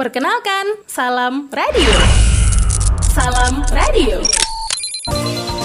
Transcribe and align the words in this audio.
Perkenalkan, 0.00 0.80
Salam 0.88 1.52
Radio. 1.52 1.92
Salam 3.12 3.60
Radio. 3.68 4.24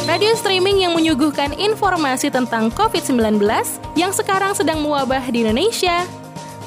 Radio 0.03 0.35
streaming 0.35 0.83
yang 0.83 0.91
menyuguhkan 0.91 1.55
informasi 1.55 2.27
tentang 2.27 2.67
COVID-19 2.75 3.39
yang 3.95 4.11
sekarang 4.11 4.51
sedang 4.51 4.83
mewabah 4.83 5.23
di 5.31 5.47
Indonesia. 5.47 6.03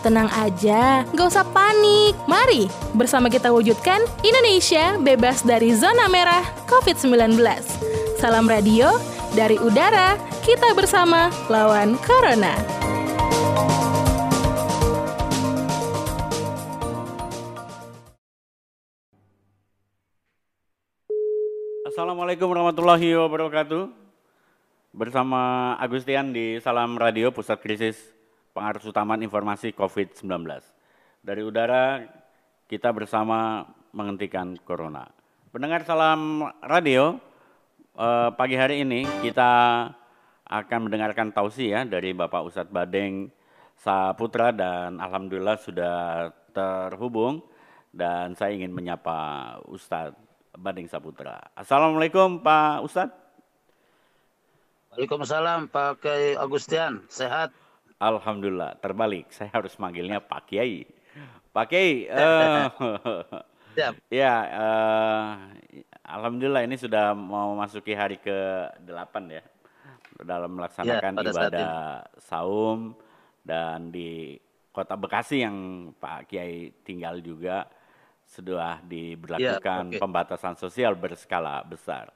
Tenang 0.00 0.32
aja, 0.32 1.04
gak 1.12 1.28
usah 1.28 1.44
panik. 1.44 2.16
Mari 2.24 2.72
bersama 2.96 3.28
kita 3.28 3.52
wujudkan 3.52 4.00
Indonesia 4.24 4.96
bebas 4.96 5.44
dari 5.44 5.76
zona 5.76 6.08
merah 6.08 6.48
COVID-19. 6.72 7.36
Salam 8.16 8.48
radio 8.48 8.96
dari 9.36 9.60
udara, 9.60 10.16
kita 10.40 10.72
bersama 10.72 11.28
lawan 11.52 12.00
Corona. 12.00 12.56
Assalamualaikum 21.98 22.54
warahmatullahi 22.54 23.10
wabarakatuh. 23.10 23.90
Bersama 24.94 25.74
Agustian 25.82 26.30
di 26.30 26.62
Salam 26.62 26.94
Radio 26.94 27.34
Pusat 27.34 27.58
Krisis 27.58 27.98
Pengarus 28.54 28.86
Utaman 28.86 29.18
Informasi 29.18 29.74
COVID-19. 29.74 30.22
Dari 31.26 31.42
udara 31.42 32.06
kita 32.70 32.94
bersama 32.94 33.66
menghentikan 33.90 34.54
corona. 34.62 35.10
Pendengar 35.50 35.82
Salam 35.82 36.46
Radio, 36.62 37.18
eh, 37.98 38.30
pagi 38.30 38.54
hari 38.54 38.86
ini 38.86 39.02
kita 39.26 39.50
akan 40.46 40.86
mendengarkan 40.86 41.34
tausiah 41.34 41.82
dari 41.82 42.14
Bapak 42.14 42.46
Ustadz 42.46 42.70
Badeng 42.70 43.26
Saputra 43.74 44.54
dan 44.54 45.02
Alhamdulillah 45.02 45.58
sudah 45.58 46.30
terhubung 46.54 47.42
dan 47.90 48.38
saya 48.38 48.54
ingin 48.54 48.70
menyapa 48.70 49.58
Ustadz 49.66 50.27
Bading 50.56 50.88
Saputra. 50.88 51.52
Assalamualaikum 51.52 52.40
Pak 52.40 52.84
Ustadz. 52.86 53.16
Waalaikumsalam 54.94 55.68
Pak 55.68 56.02
Kiai 56.02 56.34
Agustian, 56.34 57.04
sehat? 57.06 57.52
Alhamdulillah, 58.00 58.78
terbalik. 58.82 59.30
Saya 59.30 59.50
harus 59.52 59.76
manggilnya 59.76 60.18
Pak 60.18 60.48
Kiai. 60.50 60.88
Pak 61.52 61.66
Kiai, 61.70 62.06
uh, 62.14 62.66
ya, 64.10 64.34
uh, 64.58 65.30
Alhamdulillah 66.02 66.64
ini 66.64 66.74
sudah 66.74 67.12
mau 67.12 67.52
masuki 67.54 67.92
hari 67.92 68.16
ke-8 68.18 69.14
ya. 69.28 69.42
Dalam 70.18 70.50
melaksanakan 70.58 71.12
ya, 71.14 71.22
ibadah 71.30 71.74
saum 72.18 72.96
dan 73.46 73.94
di 73.94 74.34
kota 74.74 74.98
Bekasi 74.98 75.46
yang 75.46 75.90
Pak 75.94 76.26
Kiai 76.26 76.74
tinggal 76.82 77.22
juga 77.22 77.70
sudah 78.28 78.84
diberlakukan 78.84 79.82
ya, 79.88 79.92
okay. 79.96 80.00
pembatasan 80.00 80.54
sosial 80.60 80.92
berskala 80.92 81.64
besar. 81.64 82.12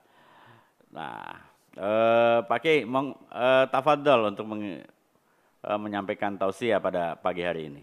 Nah, 0.93 1.41
eh, 1.73 2.39
Pak 2.45 2.59
Kiai, 2.61 2.85
mong, 2.85 3.17
eh, 3.33 3.65
tafadol 3.73 4.29
untuk 4.29 4.45
meng, 4.45 4.85
eh, 4.85 5.79
menyampaikan 5.81 6.37
tausiah 6.37 6.77
pada 6.85 7.17
pagi 7.17 7.41
hari 7.41 7.73
ini. 7.73 7.83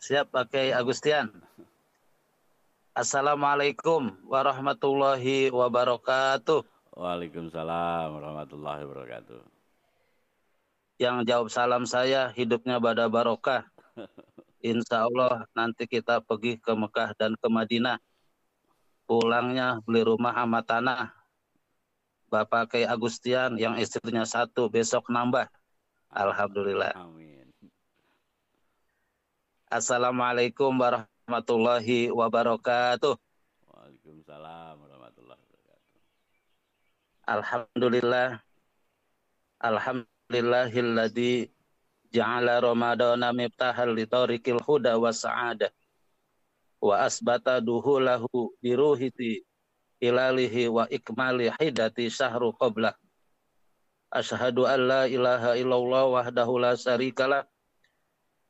Siap, 0.00 0.32
Pak 0.32 0.48
Kiai 0.48 0.72
Agustian. 0.72 1.28
Assalamualaikum 2.96 4.16
warahmatullahi 4.24 5.52
wabarakatuh. 5.52 6.62
Waalaikumsalam 6.94 8.06
warahmatullahi 8.16 8.86
wabarakatuh. 8.86 9.40
Yang 11.02 11.16
jawab 11.26 11.48
salam 11.50 11.84
saya 11.90 12.30
hidupnya 12.32 12.78
pada 12.78 13.10
barokah. 13.10 13.66
insya 14.64 15.04
Allah 15.04 15.44
nanti 15.52 15.84
kita 15.84 16.24
pergi 16.24 16.56
ke 16.56 16.72
Mekah 16.72 17.12
dan 17.20 17.36
ke 17.36 17.48
Madinah. 17.52 18.00
Pulangnya 19.04 19.84
beli 19.84 20.00
rumah 20.00 20.32
sama 20.32 20.64
tanah. 20.64 21.12
Bapak 22.32 22.72
Kiai 22.72 22.88
Agustian 22.88 23.60
yang 23.60 23.76
istrinya 23.76 24.24
satu 24.24 24.72
besok 24.72 25.12
nambah. 25.12 25.46
Alhamdulillah. 26.08 26.96
Amin. 26.96 27.46
Assalamualaikum 29.68 30.72
warahmatullahi 30.74 32.08
wabarakatuh. 32.10 33.14
Waalaikumsalam 33.68 34.74
warahmatullahi 34.80 35.44
wabarakatuh. 35.44 36.00
Alhamdulillah. 37.28 38.40
Alhamdulillahilladzi 39.60 41.53
ja'ala 42.14 42.62
ramadana 42.62 43.34
miftahal 43.34 43.90
li 43.90 44.06
tariqil 44.06 44.62
huda 44.62 44.94
wa 44.94 45.10
sa'adah 45.10 45.68
wa 46.78 47.02
asbata 47.02 47.58
duhulahu 47.58 48.54
biruhiti 48.62 49.42
ilalihi 49.98 50.70
wa 50.70 50.86
ikmali 50.86 51.50
hidati 51.58 52.06
syahru 52.06 52.54
qablah 52.54 52.94
ashhadu 54.14 54.62
an 54.70 54.78
la 54.86 55.02
ilaha 55.10 55.58
illallah 55.58 56.06
wahdahu 56.06 56.62
la 56.62 56.78
syarikalah 56.78 57.42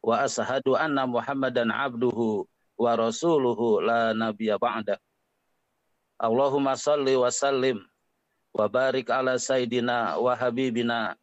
wa 0.05 0.21
ashhadu 0.21 0.77
anna 0.77 1.09
muhammadan 1.09 1.73
abduhu 1.73 2.45
wa 2.77 2.93
rasuluhu 2.99 3.81
la 3.81 4.13
nabiyya 4.13 4.61
ba'da. 4.61 5.01
Allahumma 6.21 6.77
salli 6.77 7.17
wa 7.17 7.33
sallim 7.33 7.81
wa 8.53 8.69
barik 8.69 9.09
ala 9.09 9.41
sayyidina 9.41 10.21
wa 10.21 10.37
habibina 10.37 11.17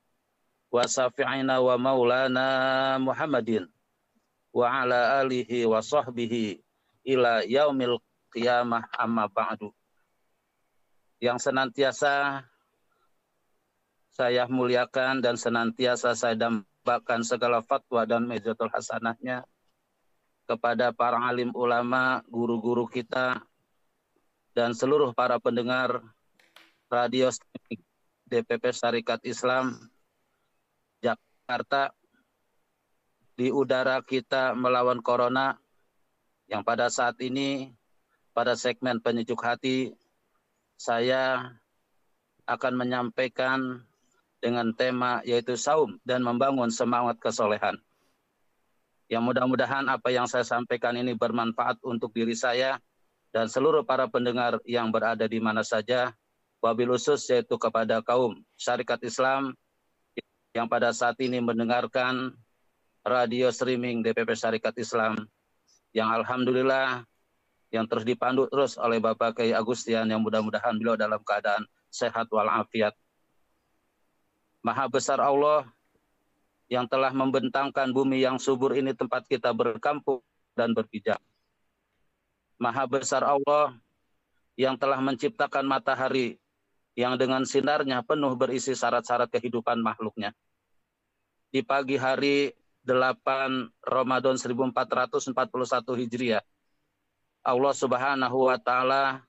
wa 0.72 0.88
safi'ina 0.88 1.60
wa 1.60 1.76
maulana 1.76 2.48
Muhammadin 3.04 3.68
wa 4.56 4.68
ala 4.72 5.20
alihi 5.20 5.68
wa 5.68 5.84
sahbihi 5.84 6.64
ila 7.12 7.44
yaumil 7.44 8.00
qiyamah 8.32 8.88
amma 8.96 9.28
ba'du. 9.28 9.76
Yang 11.20 11.52
senantiasa 11.52 12.42
saya 14.12 14.48
muliakan 14.48 15.20
dan 15.20 15.36
senantiasa 15.36 16.16
saya 16.16 16.36
dambakan 16.36 17.22
segala 17.24 17.60
fatwa 17.64 18.08
dan 18.08 18.28
mejatul 18.28 18.72
hasanahnya 18.72 19.44
kepada 20.50 20.92
para 20.92 21.16
alim 21.32 21.54
ulama, 21.56 22.20
guru-guru 22.28 22.84
kita, 22.90 23.40
dan 24.52 24.76
seluruh 24.76 25.16
para 25.16 25.40
pendengar 25.40 26.04
radio 26.92 27.32
DPP 28.28 28.76
Syarikat 28.76 29.24
Islam 29.24 29.80
Jakarta 31.02 31.92
di 33.34 33.50
udara 33.50 34.00
kita 34.06 34.54
melawan 34.54 35.02
corona 35.02 35.58
yang 36.46 36.62
pada 36.62 36.88
saat 36.94 37.18
ini 37.26 37.74
pada 38.32 38.54
segmen 38.56 39.02
penyejuk 39.02 39.42
hati 39.42 39.92
saya 40.78 41.58
akan 42.46 42.74
menyampaikan 42.74 43.82
dengan 44.42 44.74
tema 44.74 45.22
yaitu 45.22 45.54
saum 45.54 46.02
dan 46.02 46.26
membangun 46.26 46.74
semangat 46.74 47.22
kesolehan. 47.22 47.78
Yang 49.12 49.24
mudah-mudahan 49.28 49.86
apa 49.92 50.10
yang 50.10 50.26
saya 50.26 50.42
sampaikan 50.48 50.98
ini 50.98 51.14
bermanfaat 51.14 51.84
untuk 51.86 52.16
diri 52.16 52.34
saya 52.34 52.82
dan 53.30 53.48
seluruh 53.48 53.86
para 53.86 54.10
pendengar 54.10 54.58
yang 54.66 54.90
berada 54.90 55.28
di 55.28 55.38
mana 55.38 55.62
saja, 55.62 56.16
wabil 56.64 56.96
khusus 56.96 57.22
yaitu 57.30 57.56
kepada 57.60 58.02
kaum 58.02 58.40
syarikat 58.58 59.00
Islam 59.06 59.54
yang 60.52 60.68
pada 60.68 60.92
saat 60.92 61.16
ini 61.24 61.40
mendengarkan 61.40 62.36
radio 63.08 63.48
streaming 63.50 64.04
DPP 64.04 64.36
Syarikat 64.36 64.76
Islam 64.78 65.16
yang 65.96 66.12
alhamdulillah 66.12 67.08
yang 67.72 67.88
terus 67.88 68.04
dipandu 68.04 68.52
terus 68.52 68.76
oleh 68.76 69.00
Bapak 69.00 69.40
Kiai 69.40 69.56
Agustian 69.56 70.12
yang 70.12 70.20
mudah-mudahan 70.20 70.76
beliau 70.76 71.00
dalam 71.00 71.24
keadaan 71.24 71.64
sehat 71.88 72.28
walafiat. 72.28 72.92
Maha 74.60 74.92
besar 74.92 75.24
Allah 75.24 75.66
yang 76.68 76.84
telah 76.88 77.16
membentangkan 77.16 77.90
bumi 77.96 78.24
yang 78.24 78.36
subur 78.36 78.76
ini 78.76 78.92
tempat 78.92 79.24
kita 79.28 79.56
berkampung 79.56 80.20
dan 80.54 80.76
berpijak. 80.76 81.20
Maha 82.60 82.86
besar 82.86 83.24
Allah 83.24 83.74
yang 84.60 84.76
telah 84.76 85.00
menciptakan 85.00 85.64
matahari 85.64 86.38
yang 86.94 87.16
dengan 87.16 87.48
sinarnya 87.48 88.04
penuh 88.04 88.36
berisi 88.36 88.76
syarat-syarat 88.76 89.32
kehidupan 89.32 89.80
makhluknya. 89.80 90.36
Di 91.52 91.60
pagi 91.68 92.00
hari 92.00 92.48
8 92.88 93.84
Ramadan 93.84 94.40
1441 94.40 96.00
Hijriah, 96.00 96.40
Allah 97.44 97.76
Subhanahu 97.76 98.48
wa 98.48 98.56
taala 98.56 99.20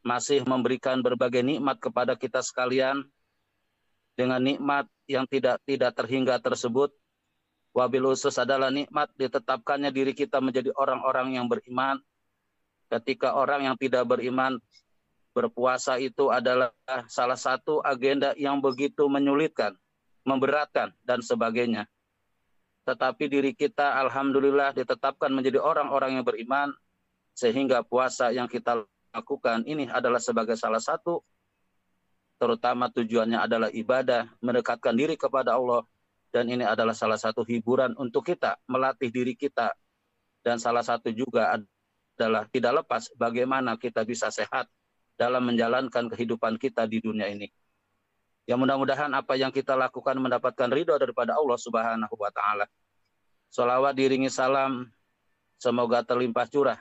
masih 0.00 0.40
memberikan 0.48 1.04
berbagai 1.04 1.44
nikmat 1.44 1.76
kepada 1.84 2.16
kita 2.16 2.40
sekalian 2.40 3.04
dengan 4.16 4.40
nikmat 4.40 4.88
yang 5.04 5.28
tidak 5.28 5.60
tidak 5.68 5.92
terhingga 5.92 6.40
tersebut. 6.40 6.96
Wabil 7.76 8.08
khusus 8.08 8.40
adalah 8.40 8.72
nikmat 8.72 9.12
ditetapkannya 9.12 9.92
diri 9.92 10.16
kita 10.16 10.40
menjadi 10.40 10.72
orang-orang 10.80 11.36
yang 11.36 11.44
beriman. 11.44 12.00
Ketika 12.88 13.36
orang 13.36 13.68
yang 13.68 13.76
tidak 13.76 14.08
beriman 14.08 14.56
berpuasa 15.36 16.00
itu 16.00 16.32
adalah 16.32 16.72
salah 17.04 17.36
satu 17.36 17.84
agenda 17.84 18.32
yang 18.40 18.64
begitu 18.64 19.04
menyulitkan, 19.12 19.76
memberatkan, 20.24 20.92
dan 21.04 21.20
sebagainya. 21.20 21.86
tetapi 22.84 23.32
diri 23.32 23.56
kita 23.56 23.96
alhamdulillah 23.96 24.76
ditetapkan 24.76 25.32
menjadi 25.32 25.56
orang-orang 25.56 26.20
yang 26.20 26.24
beriman 26.24 26.68
sehingga 27.32 27.80
puasa 27.80 28.28
yang 28.28 28.44
kita 28.44 28.84
lakukan 29.08 29.64
ini 29.64 29.88
adalah 29.88 30.20
sebagai 30.20 30.52
salah 30.52 30.84
satu 30.84 31.24
terutama 32.36 32.92
tujuannya 32.92 33.40
adalah 33.40 33.72
ibadah, 33.72 34.28
mendekatkan 34.44 34.92
diri 34.92 35.16
kepada 35.16 35.56
Allah 35.56 35.80
dan 36.34 36.50
ini 36.50 36.66
adalah 36.66 36.92
salah 36.92 37.16
satu 37.16 37.46
hiburan 37.46 37.94
untuk 37.96 38.26
kita 38.26 38.58
melatih 38.66 39.08
diri 39.08 39.38
kita 39.38 39.72
dan 40.44 40.60
salah 40.60 40.82
satu 40.84 41.08
juga 41.14 41.56
adalah 41.56 42.44
tidak 42.50 42.84
lepas 42.84 43.08
bagaimana 43.16 43.78
kita 43.80 44.04
bisa 44.04 44.28
sehat 44.28 44.68
dalam 45.14 45.46
menjalankan 45.46 46.10
kehidupan 46.10 46.58
kita 46.58 46.90
di 46.90 46.98
dunia 46.98 47.30
ini. 47.30 47.48
Ya 48.44 48.60
mudah-mudahan 48.60 49.08
apa 49.16 49.40
yang 49.40 49.48
kita 49.48 49.72
lakukan 49.72 50.20
mendapatkan 50.20 50.68
ridho 50.68 50.92
daripada 51.00 51.32
Allah 51.32 51.56
Subhanahu 51.56 52.14
wa 52.16 52.28
taala. 52.28 52.68
Salawat 53.48 53.96
diringi 53.96 54.28
salam 54.28 54.90
semoga 55.56 56.04
terlimpah 56.04 56.44
curah 56.52 56.80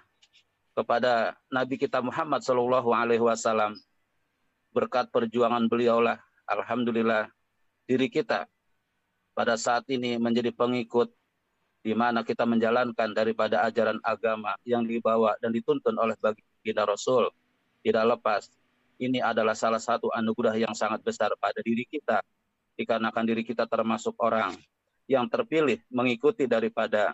kepada 0.75 1.37
Nabi 1.47 1.79
kita 1.79 2.03
Muhammad 2.03 2.43
Shallallahu 2.43 2.89
alaihi 2.91 3.23
wasallam. 3.23 3.79
Berkat 4.75 5.07
perjuangan 5.13 5.69
beliaulah 5.71 6.19
alhamdulillah 6.49 7.31
diri 7.87 8.11
kita 8.11 8.49
pada 9.31 9.55
saat 9.55 9.87
ini 9.87 10.19
menjadi 10.19 10.51
pengikut 10.51 11.13
di 11.83 11.91
mana 11.91 12.23
kita 12.23 12.47
menjalankan 12.47 13.11
daripada 13.11 13.63
ajaran 13.67 13.99
agama 14.03 14.55
yang 14.63 14.87
dibawa 14.87 15.35
dan 15.43 15.51
dituntun 15.51 15.95
oleh 15.99 16.15
baginda 16.19 16.87
Rasul 16.87 17.27
tidak 17.83 18.17
lepas 18.17 18.47
ini 19.01 19.19
adalah 19.21 19.57
salah 19.57 19.81
satu 19.81 20.09
anugerah 20.13 20.57
yang 20.57 20.73
sangat 20.75 21.01
besar 21.01 21.33
pada 21.39 21.59
diri 21.65 21.85
kita 21.87 22.21
dikarenakan 22.77 23.25
diri 23.25 23.43
kita 23.45 23.69
termasuk 23.69 24.17
orang 24.21 24.53
yang 25.05 25.27
terpilih 25.29 25.81
mengikuti 25.91 26.49
daripada 26.49 27.13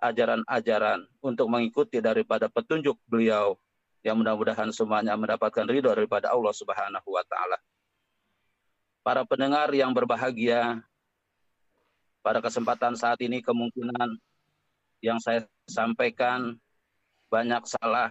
ajaran-ajaran 0.00 1.06
untuk 1.24 1.48
mengikuti 1.48 2.02
daripada 2.02 2.50
petunjuk 2.50 2.96
beliau 3.08 3.56
yang 4.04 4.20
mudah-mudahan 4.20 4.70
semuanya 4.70 5.18
mendapatkan 5.18 5.66
ridho 5.66 5.90
daripada 5.90 6.30
Allah 6.30 6.54
Subhanahu 6.54 7.08
wa 7.10 7.24
taala. 7.26 7.58
Para 9.02 9.22
pendengar 9.22 9.70
yang 9.70 9.94
berbahagia, 9.94 10.82
pada 12.22 12.42
kesempatan 12.42 12.98
saat 12.98 13.22
ini 13.22 13.38
kemungkinan 13.38 14.18
yang 15.02 15.18
saya 15.22 15.46
sampaikan 15.70 16.58
banyak 17.30 17.62
salah 17.66 18.10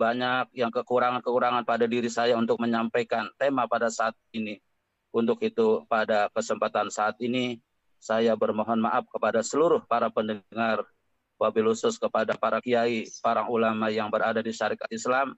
banyak 0.00 0.56
yang 0.56 0.72
kekurangan-kekurangan 0.72 1.68
pada 1.68 1.84
diri 1.84 2.08
saya 2.08 2.32
untuk 2.40 2.56
menyampaikan 2.56 3.28
tema 3.36 3.68
pada 3.68 3.92
saat 3.92 4.16
ini. 4.32 4.56
Untuk 5.12 5.44
itu 5.44 5.84
pada 5.84 6.32
kesempatan 6.32 6.88
saat 6.88 7.20
ini 7.20 7.60
saya 8.00 8.32
bermohon 8.32 8.80
maaf 8.80 9.04
kepada 9.12 9.44
seluruh 9.44 9.84
para 9.84 10.08
pendengar, 10.08 10.88
wabil 11.36 11.68
khusus 11.76 12.00
kepada 12.00 12.32
para 12.32 12.64
kiai, 12.64 13.04
para 13.20 13.44
ulama 13.44 13.92
yang 13.92 14.08
berada 14.08 14.40
di 14.40 14.56
syarikat 14.56 14.88
Islam, 14.88 15.36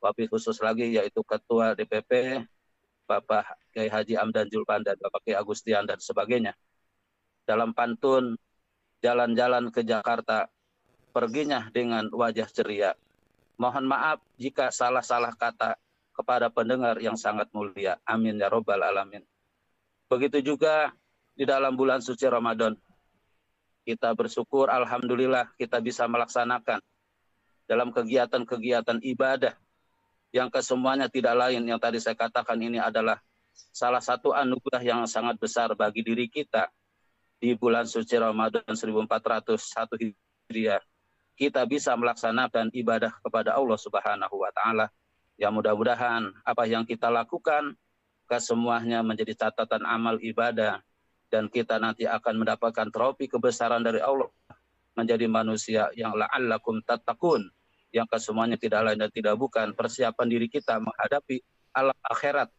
wabil 0.00 0.24
khusus 0.32 0.56
lagi 0.64 0.88
yaitu 0.88 1.20
Ketua 1.20 1.76
DPP, 1.76 2.40
Bapak 3.04 3.44
Kiai 3.76 3.92
Haji 3.92 4.16
Amdan 4.16 4.48
Julpan 4.48 4.80
dan 4.80 4.96
Bapak 4.96 5.20
Kiai 5.28 5.36
Agustian 5.36 5.84
dan 5.84 6.00
sebagainya. 6.00 6.56
Dalam 7.44 7.76
pantun 7.76 8.40
jalan-jalan 9.04 9.68
ke 9.68 9.84
Jakarta, 9.84 10.48
perginya 11.12 11.68
dengan 11.68 12.08
wajah 12.08 12.48
ceria 12.48 12.96
Mohon 13.58 13.90
maaf 13.90 14.18
jika 14.38 14.70
salah-salah 14.70 15.34
kata 15.34 15.74
kepada 16.14 16.46
pendengar 16.46 16.94
yang 17.02 17.18
sangat 17.18 17.50
mulia. 17.50 17.98
Amin 18.06 18.38
ya 18.38 18.46
robbal 18.46 18.78
alamin. 18.78 19.26
Begitu 20.06 20.54
juga 20.54 20.94
di 21.34 21.42
dalam 21.42 21.74
bulan 21.74 21.98
suci 21.98 22.22
Ramadan. 22.30 22.78
Kita 23.82 24.14
bersyukur 24.14 24.70
Alhamdulillah 24.70 25.58
kita 25.58 25.82
bisa 25.82 26.06
melaksanakan 26.06 26.78
dalam 27.66 27.90
kegiatan-kegiatan 27.90 29.02
ibadah 29.02 29.58
yang 30.30 30.52
kesemuanya 30.52 31.10
tidak 31.10 31.34
lain 31.34 31.66
yang 31.66 31.80
tadi 31.80 31.98
saya 31.98 32.14
katakan 32.14 32.60
ini 32.60 32.78
adalah 32.78 33.18
salah 33.74 34.00
satu 34.00 34.30
anugerah 34.36 34.82
yang 34.84 35.02
sangat 35.08 35.40
besar 35.40 35.72
bagi 35.74 36.04
diri 36.04 36.30
kita 36.30 36.68
di 37.38 37.54
bulan 37.58 37.88
suci 37.88 38.14
Ramadan 38.18 38.62
1401 38.66 39.56
Hijriah 39.98 40.82
kita 41.38 41.62
bisa 41.70 41.94
melaksanakan 41.94 42.74
ibadah 42.74 43.14
kepada 43.22 43.54
Allah 43.54 43.78
Subhanahu 43.78 44.42
wa 44.42 44.50
taala. 44.50 44.90
Ya 45.38 45.54
mudah-mudahan 45.54 46.34
apa 46.42 46.66
yang 46.66 46.82
kita 46.82 47.06
lakukan 47.06 47.78
kesemuanya 48.26 49.06
menjadi 49.06 49.46
catatan 49.46 49.86
amal 49.86 50.18
ibadah 50.18 50.82
dan 51.30 51.46
kita 51.46 51.78
nanti 51.78 52.10
akan 52.10 52.42
mendapatkan 52.42 52.90
trofi 52.90 53.30
kebesaran 53.30 53.86
dari 53.86 54.02
Allah 54.02 54.26
menjadi 54.98 55.30
manusia 55.30 55.94
yang 55.94 56.18
la'allakum 56.18 56.82
tattaqun 56.82 57.46
yang 57.94 58.04
kesemuanya 58.10 58.58
tidak 58.58 58.84
lain 58.84 58.98
dan 58.98 59.08
tidak 59.14 59.38
bukan 59.38 59.72
persiapan 59.72 60.26
diri 60.26 60.50
kita 60.50 60.82
menghadapi 60.82 61.40
alam 61.70 61.96
akhirat 62.02 62.50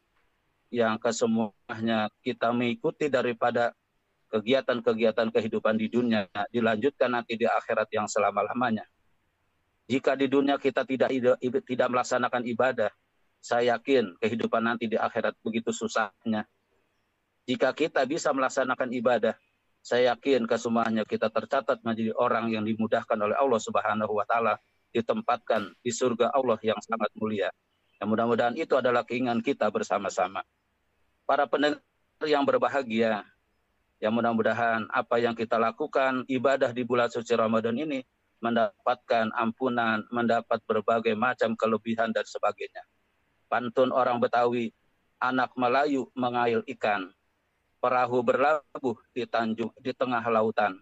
yang 0.72 0.96
kesemuanya 0.98 2.08
kita 2.24 2.56
mengikuti 2.56 3.12
daripada 3.12 3.76
kegiatan-kegiatan 4.30 5.34
kehidupan 5.34 5.76
di 5.76 5.90
dunia 5.90 6.30
dilanjutkan 6.54 7.12
nanti 7.18 7.36
di 7.36 7.50
akhirat 7.50 7.90
yang 7.92 8.06
selama-lamanya. 8.06 8.86
Jika 9.90 10.14
di 10.14 10.30
dunia 10.30 10.62
kita 10.62 10.86
tidak 10.86 11.10
tidak 11.42 11.88
melaksanakan 11.90 12.46
ibadah, 12.46 12.94
saya 13.42 13.76
yakin 13.76 14.14
kehidupan 14.22 14.62
nanti 14.62 14.86
di 14.86 14.96
akhirat 14.96 15.34
begitu 15.42 15.74
susahnya. 15.74 16.46
Jika 17.50 17.74
kita 17.74 18.06
bisa 18.06 18.30
melaksanakan 18.30 18.94
ibadah, 18.94 19.34
saya 19.82 20.14
yakin 20.14 20.46
kesemuanya 20.46 21.02
kita 21.08 21.34
tercatat 21.34 21.82
menjadi 21.82 22.14
orang 22.14 22.54
yang 22.54 22.62
dimudahkan 22.62 23.18
oleh 23.18 23.34
Allah 23.34 23.58
Subhanahu 23.58 24.14
wa 24.14 24.26
taala 24.30 24.62
ditempatkan 24.94 25.74
di 25.82 25.90
surga 25.90 26.30
Allah 26.30 26.62
yang 26.62 26.78
sangat 26.86 27.10
mulia. 27.18 27.50
Yang 27.98 28.08
mudah-mudahan 28.14 28.56
itu 28.56 28.78
adalah 28.78 29.02
keinginan 29.02 29.42
kita 29.42 29.74
bersama-sama. 29.74 30.46
Para 31.26 31.50
pendengar 31.50 31.82
yang 32.24 32.46
berbahagia, 32.46 33.26
Ya 34.00 34.08
mudah-mudahan 34.08 34.88
apa 34.96 35.20
yang 35.20 35.36
kita 35.36 35.60
lakukan 35.60 36.24
ibadah 36.32 36.72
di 36.72 36.88
bulan 36.88 37.12
suci 37.12 37.36
Ramadan 37.36 37.76
ini 37.76 38.00
mendapatkan 38.40 39.36
ampunan, 39.36 40.08
mendapat 40.08 40.64
berbagai 40.64 41.12
macam 41.20 41.52
kelebihan 41.60 42.16
dan 42.16 42.24
sebagainya. 42.24 42.88
Pantun 43.52 43.92
orang 43.92 44.24
Betawi, 44.24 44.72
anak 45.20 45.52
Melayu 45.60 46.08
mengail 46.16 46.64
ikan, 46.64 47.12
perahu 47.84 48.24
berlabuh 48.24 48.96
di 49.12 49.28
tanjung 49.28 49.76
di 49.84 49.92
tengah 49.92 50.24
lautan. 50.32 50.80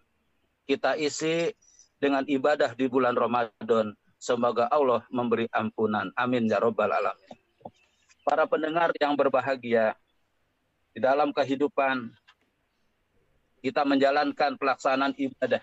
Kita 0.69 0.93
isi 0.93 1.49
dengan 1.97 2.21
ibadah 2.29 2.77
di 2.77 2.85
bulan 2.85 3.17
Ramadan. 3.17 3.97
Semoga 4.21 4.69
Allah 4.69 5.01
memberi 5.09 5.49
ampunan. 5.53 6.13
Amin 6.13 6.45
ya 6.45 6.61
robbal 6.61 6.93
alamin. 6.93 7.33
Para 8.21 8.45
pendengar 8.45 8.93
yang 9.01 9.17
berbahagia, 9.17 9.97
di 10.93 10.99
dalam 10.99 11.29
kehidupan 11.29 12.09
kita 13.67 13.83
menjalankan 13.83 14.55
pelaksanaan 14.55 15.11
ibadah. 15.19 15.59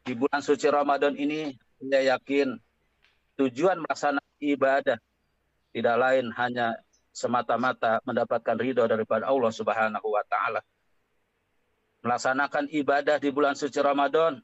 Di 0.00 0.16
bulan 0.16 0.40
suci 0.40 0.72
Ramadan 0.72 1.12
ini, 1.20 1.52
saya 1.76 2.16
yakin 2.16 2.56
tujuan 3.36 3.84
melaksanakan 3.84 4.40
ibadah 4.40 4.96
tidak 5.76 5.96
lain 6.00 6.32
hanya 6.40 6.80
semata-mata 7.12 8.00
mendapatkan 8.08 8.56
ridho 8.56 8.88
daripada 8.88 9.28
Allah 9.28 9.52
Subhanahu 9.52 10.08
wa 10.08 10.24
taala. 10.24 10.64
Melaksanakan 12.00 12.72
ibadah 12.72 13.20
di 13.20 13.28
bulan 13.28 13.52
suci 13.52 13.76
Ramadan 13.76 14.40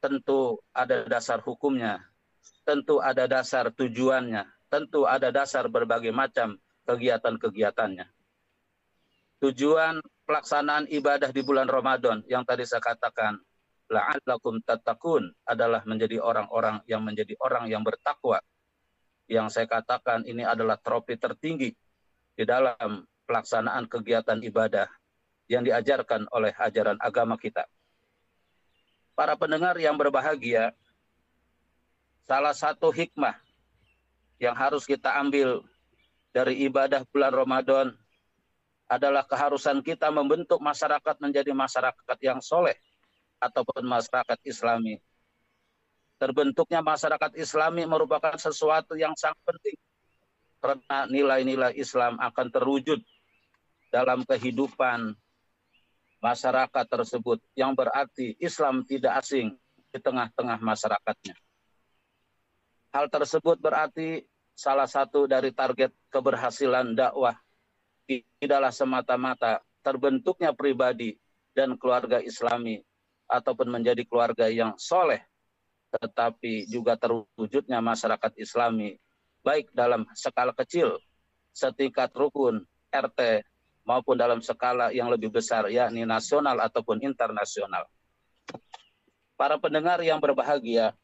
tentu 0.00 0.64
ada 0.72 1.04
dasar 1.04 1.44
hukumnya, 1.44 2.00
tentu 2.64 3.04
ada 3.04 3.28
dasar 3.28 3.68
tujuannya, 3.68 4.48
tentu 4.72 5.04
ada 5.04 5.28
dasar 5.28 5.68
berbagai 5.68 6.16
macam 6.16 6.56
kegiatan-kegiatannya. 6.88 8.15
Tujuan 9.36 10.00
pelaksanaan 10.24 10.88
ibadah 10.88 11.28
di 11.28 11.44
bulan 11.44 11.68
Ramadan 11.68 12.24
yang 12.24 12.40
tadi 12.48 12.64
saya 12.64 12.80
katakan 12.80 13.36
la'allakum 13.92 14.64
tattaqun 14.64 15.28
adalah 15.44 15.84
menjadi 15.84 16.18
orang-orang 16.18 16.80
yang 16.88 17.04
menjadi 17.04 17.36
orang 17.44 17.68
yang 17.68 17.84
bertakwa. 17.84 18.40
Yang 19.28 19.58
saya 19.58 19.66
katakan 19.68 20.24
ini 20.24 20.46
adalah 20.46 20.80
trofi 20.80 21.18
tertinggi 21.18 21.74
di 22.32 22.44
dalam 22.48 23.04
pelaksanaan 23.26 23.90
kegiatan 23.90 24.38
ibadah 24.40 24.88
yang 25.50 25.66
diajarkan 25.66 26.30
oleh 26.32 26.54
ajaran 26.56 26.96
agama 27.02 27.36
kita. 27.36 27.66
Para 29.12 29.36
pendengar 29.36 29.76
yang 29.76 29.96
berbahagia, 29.96 30.72
salah 32.24 32.52
satu 32.52 32.88
hikmah 32.88 33.36
yang 34.36 34.52
harus 34.52 34.84
kita 34.84 35.12
ambil 35.16 35.64
dari 36.32 36.68
ibadah 36.68 37.04
bulan 37.08 37.32
Ramadan 37.32 37.86
adalah 38.86 39.26
keharusan 39.26 39.82
kita 39.82 40.14
membentuk 40.14 40.62
masyarakat 40.62 41.18
menjadi 41.18 41.50
masyarakat 41.50 42.18
yang 42.22 42.38
soleh 42.38 42.78
ataupun 43.42 43.82
masyarakat 43.82 44.38
islami. 44.46 45.02
Terbentuknya 46.16 46.80
masyarakat 46.80 47.36
islami 47.36 47.84
merupakan 47.84 48.38
sesuatu 48.40 48.96
yang 48.96 49.12
sangat 49.18 49.36
penting 49.44 49.76
karena 50.62 50.98
nilai-nilai 51.12 51.76
Islam 51.76 52.16
akan 52.16 52.46
terwujud 52.48 52.98
dalam 53.92 54.24
kehidupan 54.24 55.12
masyarakat 56.24 56.84
tersebut 56.88 57.38
yang 57.52 57.76
berarti 57.76 58.34
Islam 58.40 58.82
tidak 58.88 59.20
asing 59.20 59.54
di 59.92 59.98
tengah-tengah 60.00 60.58
masyarakatnya. 60.58 61.36
Hal 62.96 63.12
tersebut 63.12 63.60
berarti 63.60 64.24
salah 64.56 64.88
satu 64.88 65.28
dari 65.28 65.52
target 65.52 65.92
keberhasilan 66.08 66.96
dakwah 66.96 67.36
tidaklah 68.40 68.72
semata-mata 68.72 69.60
terbentuknya 69.82 70.54
pribadi 70.54 71.18
dan 71.52 71.74
keluarga 71.78 72.22
islami 72.22 72.82
ataupun 73.26 73.70
menjadi 73.70 74.02
keluarga 74.06 74.46
yang 74.46 74.74
soleh 74.78 75.22
tetapi 75.90 76.66
juga 76.66 76.98
terwujudnya 76.98 77.78
masyarakat 77.82 78.32
islami 78.38 78.98
baik 79.42 79.70
dalam 79.70 80.02
skala 80.14 80.50
kecil 80.54 80.98
setingkat 81.54 82.12
rukun 82.12 82.66
RT 82.90 83.46
maupun 83.86 84.18
dalam 84.18 84.42
skala 84.42 84.90
yang 84.90 85.06
lebih 85.06 85.30
besar 85.30 85.70
yakni 85.70 86.02
nasional 86.02 86.58
ataupun 86.58 86.98
internasional. 87.06 87.86
Para 89.38 89.54
pendengar 89.60 90.02
yang 90.02 90.18
berbahagia, 90.18 90.96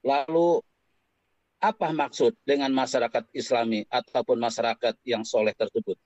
lalu 0.00 0.64
apa 1.60 1.92
maksud 1.92 2.34
dengan 2.42 2.72
masyarakat 2.72 3.28
Islami 3.36 3.84
ataupun 3.92 4.40
masyarakat 4.40 4.96
yang 5.04 5.22
soleh 5.22 5.52
tersebut? 5.52 5.96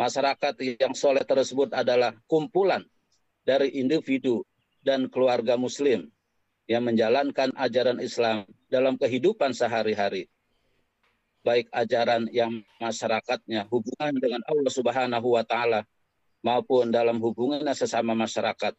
Masyarakat 0.00 0.54
yang 0.80 0.96
soleh 0.96 1.22
tersebut 1.22 1.70
adalah 1.70 2.16
kumpulan 2.26 2.82
dari 3.44 3.78
individu 3.78 4.42
dan 4.82 5.06
keluarga 5.12 5.54
Muslim 5.54 6.08
yang 6.64 6.82
menjalankan 6.82 7.52
ajaran 7.54 8.00
Islam 8.00 8.48
dalam 8.72 8.96
kehidupan 8.96 9.52
sehari-hari 9.52 10.26
baik 11.44 11.68
ajaran 11.70 12.26
yang 12.32 12.64
masyarakatnya 12.80 13.68
hubungan 13.68 14.16
dengan 14.16 14.40
Allah 14.48 14.72
Subhanahu 14.72 15.36
wa 15.36 15.44
taala 15.44 15.84
maupun 16.40 16.88
dalam 16.88 17.20
hubungannya 17.20 17.76
sesama 17.76 18.16
masyarakat. 18.16 18.72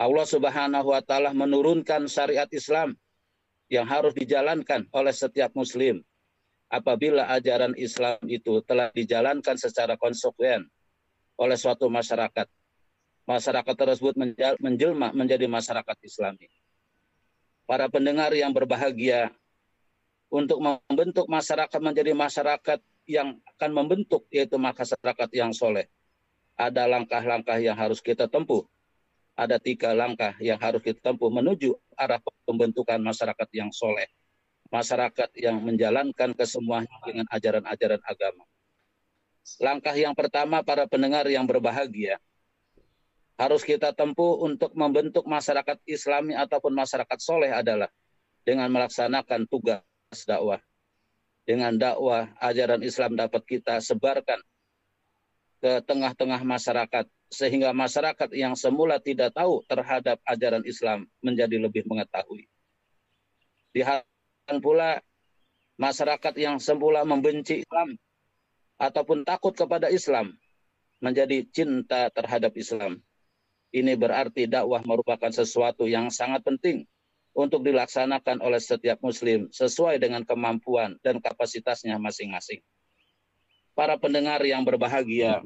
Allah 0.00 0.26
Subhanahu 0.26 0.88
wa 0.88 1.04
taala 1.04 1.36
menurunkan 1.36 2.08
syariat 2.08 2.48
Islam 2.48 2.96
yang 3.72 3.88
harus 3.88 4.12
dijalankan 4.12 4.88
oleh 4.92 5.14
setiap 5.14 5.52
muslim. 5.56 6.02
Apabila 6.72 7.30
ajaran 7.30 7.76
Islam 7.78 8.18
itu 8.26 8.58
telah 8.66 8.90
dijalankan 8.90 9.54
secara 9.54 9.94
konsekuen 9.94 10.66
oleh 11.38 11.54
suatu 11.54 11.86
masyarakat, 11.86 12.50
masyarakat 13.28 13.74
tersebut 13.78 14.14
menjelma 14.58 15.14
menjadi 15.14 15.46
masyarakat 15.46 15.96
Islami. 16.02 16.50
Para 17.64 17.86
pendengar 17.86 18.34
yang 18.34 18.50
berbahagia, 18.50 19.30
untuk 20.34 20.58
membentuk 20.58 21.30
masyarakat 21.30 21.78
menjadi 21.78 22.10
masyarakat 22.10 22.78
yang 23.06 23.38
akan 23.54 23.70
membentuk 23.70 24.26
yaitu 24.34 24.58
masyarakat 24.58 25.30
yang 25.30 25.54
soleh. 25.54 25.86
Ada 26.58 26.90
langkah-langkah 26.90 27.62
yang 27.62 27.78
harus 27.78 28.02
kita 28.02 28.26
tempuh. 28.26 28.66
Ada 29.34 29.58
tiga 29.58 29.90
langkah 29.94 30.38
yang 30.38 30.58
harus 30.62 30.78
kita 30.78 31.02
tempuh 31.02 31.26
menuju 31.26 31.74
arah 31.98 32.22
pembentukan 32.46 33.02
masyarakat 33.02 33.48
yang 33.50 33.74
soleh. 33.74 34.06
Masyarakat 34.70 35.34
yang 35.38 35.58
menjalankan 35.62 36.34
kesemuanya 36.38 36.94
dengan 37.02 37.26
ajaran-ajaran 37.30 38.02
agama. 38.06 38.44
Langkah 39.60 39.94
yang 39.94 40.14
pertama 40.16 40.62
para 40.64 40.88
pendengar 40.88 41.26
yang 41.28 41.44
berbahagia, 41.44 42.16
harus 43.34 43.66
kita 43.66 43.90
tempuh 43.90 44.38
untuk 44.46 44.70
membentuk 44.78 45.26
masyarakat 45.26 45.82
islami 45.84 46.38
ataupun 46.38 46.70
masyarakat 46.70 47.18
soleh 47.18 47.50
adalah 47.50 47.90
dengan 48.46 48.70
melaksanakan 48.70 49.50
tugas 49.50 49.82
dakwah. 50.24 50.62
Dengan 51.44 51.76
dakwah 51.76 52.30
ajaran 52.40 52.80
Islam 52.80 53.18
dapat 53.20 53.42
kita 53.44 53.82
sebarkan 53.82 54.40
ke 55.60 55.82
tengah-tengah 55.84 56.40
masyarakat 56.40 57.04
sehingga 57.34 57.74
masyarakat 57.74 58.30
yang 58.38 58.54
semula 58.54 59.02
tidak 59.02 59.34
tahu 59.34 59.66
terhadap 59.66 60.22
ajaran 60.22 60.62
Islam 60.62 61.10
menjadi 61.18 61.58
lebih 61.58 61.82
mengetahui. 61.90 62.46
Dihadapkan 63.74 64.58
pula 64.62 65.02
masyarakat 65.74 66.34
yang 66.38 66.62
semula 66.62 67.02
membenci 67.02 67.66
Islam 67.66 67.98
ataupun 68.78 69.26
takut 69.26 69.50
kepada 69.50 69.90
Islam 69.90 70.34
menjadi 71.02 71.42
cinta 71.50 72.08
terhadap 72.14 72.54
Islam. 72.54 73.02
Ini 73.74 73.98
berarti 73.98 74.46
dakwah 74.46 74.86
merupakan 74.86 75.34
sesuatu 75.34 75.90
yang 75.90 76.06
sangat 76.14 76.46
penting 76.46 76.86
untuk 77.34 77.66
dilaksanakan 77.66 78.38
oleh 78.38 78.62
setiap 78.62 79.02
muslim 79.02 79.50
sesuai 79.50 79.98
dengan 79.98 80.22
kemampuan 80.22 80.94
dan 81.02 81.18
kapasitasnya 81.18 81.98
masing-masing. 81.98 82.62
Para 83.74 83.98
pendengar 83.98 84.38
yang 84.46 84.62
berbahagia, 84.62 85.42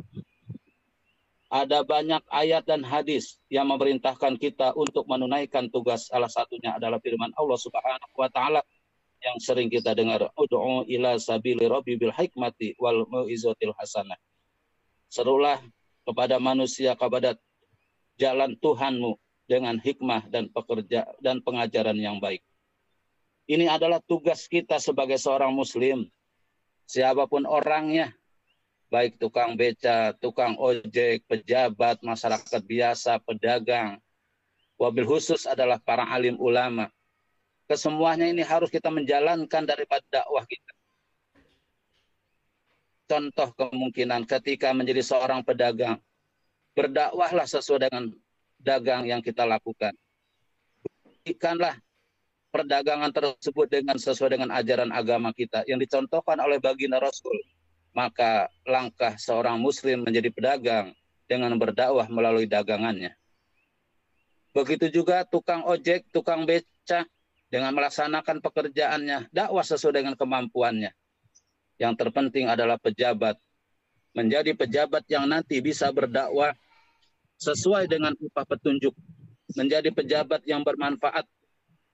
ada 1.49 1.81
banyak 1.81 2.21
ayat 2.29 2.69
dan 2.69 2.85
hadis 2.85 3.41
yang 3.49 3.73
memerintahkan 3.73 4.37
kita 4.37 4.77
untuk 4.77 5.09
menunaikan 5.09 5.73
tugas 5.73 6.09
salah 6.09 6.29
satunya 6.29 6.77
adalah 6.77 7.01
firman 7.01 7.33
Allah 7.41 7.57
Subhanahu 7.57 8.15
wa 8.21 8.29
taala 8.29 8.61
yang 9.25 9.41
sering 9.41 9.73
kita 9.73 9.97
dengar 9.97 10.29
ud'u 10.37 10.85
ila 10.87 11.17
sabili 11.17 11.65
rabbi 11.67 11.97
bil 11.97 12.13
hikmati 12.13 12.77
wal 12.77 13.09
mau'izatil 13.09 13.73
hasanah. 13.75 14.21
Serulah 15.09 15.59
kepada 16.05 16.37
manusia 16.37 16.93
kepada 16.95 17.35
jalan 18.21 18.53
Tuhanmu 18.61 19.17
dengan 19.49 19.81
hikmah 19.81 20.29
dan 20.29 20.53
pekerja 20.53 21.09
dan 21.25 21.41
pengajaran 21.41 21.97
yang 21.97 22.21
baik. 22.21 22.45
Ini 23.49 23.65
adalah 23.73 24.05
tugas 24.05 24.45
kita 24.45 24.77
sebagai 24.77 25.17
seorang 25.17 25.57
muslim. 25.57 26.05
Siapa 26.85 27.25
pun 27.25 27.49
orangnya, 27.49 28.13
baik 28.89 29.21
tukang 29.21 29.55
beca, 29.55 30.17
tukang 30.17 30.57
ojek, 30.57 31.25
pejabat, 31.29 32.01
masyarakat 32.01 32.63
biasa, 32.65 33.21
pedagang, 33.21 34.01
wabil 34.81 35.05
khusus 35.05 35.45
adalah 35.45 35.77
para 35.81 36.09
alim 36.09 36.41
ulama. 36.41 36.89
Kesemuanya 37.69 38.25
ini 38.33 38.41
harus 38.41 38.73
kita 38.73 38.89
menjalankan 38.89 39.69
daripada 39.69 40.01
dakwah 40.09 40.45
kita. 40.49 40.73
Contoh 43.09 43.49
kemungkinan 43.57 44.25
ketika 44.25 44.73
menjadi 44.73 45.05
seorang 45.05 45.45
pedagang, 45.45 46.01
berdakwahlah 46.73 47.45
sesuai 47.45 47.89
dengan 47.89 48.13
dagang 48.57 49.05
yang 49.05 49.21
kita 49.21 49.45
lakukan. 49.45 49.93
Ikanlah 51.29 51.77
perdagangan 52.49 53.13
tersebut 53.13 53.69
dengan 53.69 54.01
sesuai 54.01 54.41
dengan 54.41 54.49
ajaran 54.57 54.89
agama 54.89 55.37
kita 55.37 55.65
yang 55.69 55.77
dicontohkan 55.77 56.41
oleh 56.41 56.57
baginda 56.57 56.97
Rasul. 56.97 57.37
Maka 57.99 58.47
langkah 58.63 59.19
seorang 59.19 59.59
muslim 59.59 60.07
menjadi 60.07 60.31
pedagang 60.31 60.95
dengan 61.27 61.51
berdakwah 61.59 62.07
melalui 62.07 62.47
dagangannya. 62.47 63.19
Begitu 64.55 65.03
juga 65.03 65.27
tukang 65.27 65.67
ojek, 65.67 66.07
tukang 66.15 66.47
beca 66.47 67.03
dengan 67.51 67.75
melaksanakan 67.75 68.39
pekerjaannya, 68.39 69.35
dakwah 69.35 69.67
sesuai 69.67 69.99
dengan 69.99 70.15
kemampuannya. 70.15 70.95
Yang 71.83 71.95
terpenting 71.99 72.47
adalah 72.47 72.79
pejabat. 72.79 73.35
Menjadi 74.15 74.55
pejabat 74.55 75.03
yang 75.11 75.27
nanti 75.27 75.59
bisa 75.59 75.91
berdakwah 75.91 76.55
sesuai 77.39 77.91
dengan 77.91 78.15
upah 78.19 78.47
petunjuk, 78.47 78.95
menjadi 79.59 79.91
pejabat 79.91 80.43
yang 80.47 80.63
bermanfaat, 80.63 81.27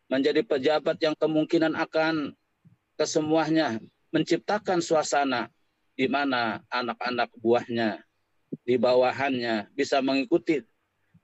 menjadi 0.09 0.45
pejabat 0.45 1.01
yang 1.01 1.17
kemungkinan 1.17 1.73
akan 1.77 2.33
kesemuanya 2.97 3.81
menciptakan 4.15 4.79
suasana 4.79 5.51
di 5.95 6.07
mana 6.11 6.63
anak-anak 6.71 7.31
buahnya 7.39 8.03
di 8.63 8.79
bawahannya 8.79 9.71
bisa 9.75 9.99
mengikuti, 10.03 10.63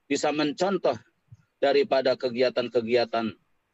bisa 0.07 0.31
mencontoh 0.31 0.95
daripada 1.59 2.15
kegiatan-kegiatan 2.15 3.31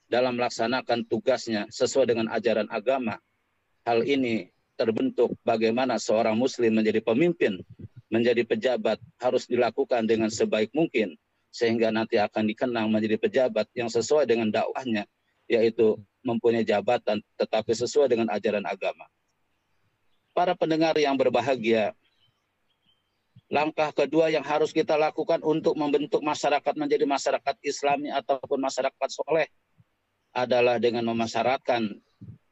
dalam 0.07 0.33
melaksanakan 0.39 1.05
tugasnya 1.05 1.67
sesuai 1.69 2.13
dengan 2.13 2.27
ajaran 2.31 2.69
agama. 2.69 3.19
Hal 3.87 4.03
ini 4.03 4.51
terbentuk 4.77 5.33
bagaimana 5.41 5.97
seorang 5.97 6.37
muslim 6.37 6.77
menjadi 6.77 7.01
pemimpin 7.01 7.59
menjadi 8.07 8.47
pejabat 8.47 9.01
harus 9.19 9.49
dilakukan 9.49 10.07
dengan 10.07 10.31
sebaik 10.31 10.71
mungkin 10.71 11.19
sehingga 11.51 11.91
nanti 11.91 12.15
akan 12.21 12.47
dikenang 12.47 12.87
menjadi 12.87 13.19
pejabat 13.19 13.67
yang 13.75 13.91
sesuai 13.91 14.29
dengan 14.29 14.47
dakwahnya 14.53 15.03
yaitu 15.47 15.99
mempunyai 16.23 16.63
jabatan 16.63 17.23
tetapi 17.39 17.71
sesuai 17.71 18.11
dengan 18.11 18.27
ajaran 18.31 18.63
agama. 18.63 19.07
Para 20.37 20.53
pendengar 20.53 20.93
yang 21.01 21.17
berbahagia, 21.17 21.97
langkah 23.49 23.89
kedua 23.89 24.29
yang 24.29 24.45
harus 24.45 24.69
kita 24.69 24.93
lakukan 24.93 25.41
untuk 25.41 25.73
membentuk 25.73 26.21
masyarakat 26.21 26.77
menjadi 26.77 27.09
masyarakat 27.09 27.57
Islami 27.65 28.13
ataupun 28.13 28.61
masyarakat 28.61 29.09
soleh 29.09 29.49
adalah 30.29 30.77
dengan 30.77 31.09
memasyaratkan 31.09 31.89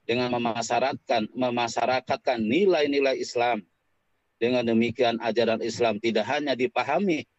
dengan 0.01 0.33
memasyaratkan 0.33 1.29
memasyarakatkan 1.29 2.41
nilai-nilai 2.41 3.21
Islam 3.21 3.61
dengan 4.41 4.65
demikian 4.65 5.21
ajaran 5.21 5.61
Islam 5.61 6.01
tidak 6.01 6.25
hanya 6.25 6.57
dipahami 6.57 7.29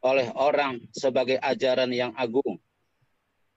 oleh 0.00 0.32
orang 0.32 0.80
sebagai 0.96 1.36
ajaran 1.44 1.92
yang 1.92 2.16
agung 2.16 2.56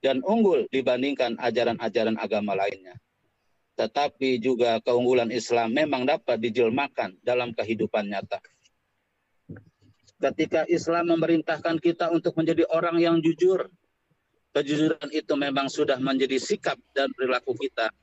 dan 0.04 0.20
unggul 0.28 0.68
dibandingkan 0.76 1.40
ajaran-ajaran 1.40 2.20
agama 2.20 2.52
lainnya. 2.52 3.00
Tetapi 3.78 4.42
juga 4.42 4.82
keunggulan 4.82 5.30
Islam 5.30 5.70
memang 5.70 6.10
dapat 6.10 6.42
dijelmakan 6.42 7.22
dalam 7.22 7.54
kehidupan 7.54 8.10
nyata. 8.10 8.42
ketika 10.18 10.66
Islam 10.66 11.14
memerintahkan 11.14 11.78
kita 11.78 12.10
untuk 12.10 12.34
menjadi 12.34 12.66
orang 12.74 12.98
yang 12.98 13.22
jujur, 13.22 13.70
kejujuran 14.50 15.14
itu 15.14 15.30
memang 15.38 15.70
sudah 15.70 16.02
menjadi 16.02 16.42
sikap 16.42 16.82
dan 16.98 17.14
perilaku 17.14 17.54
kita 17.54 17.94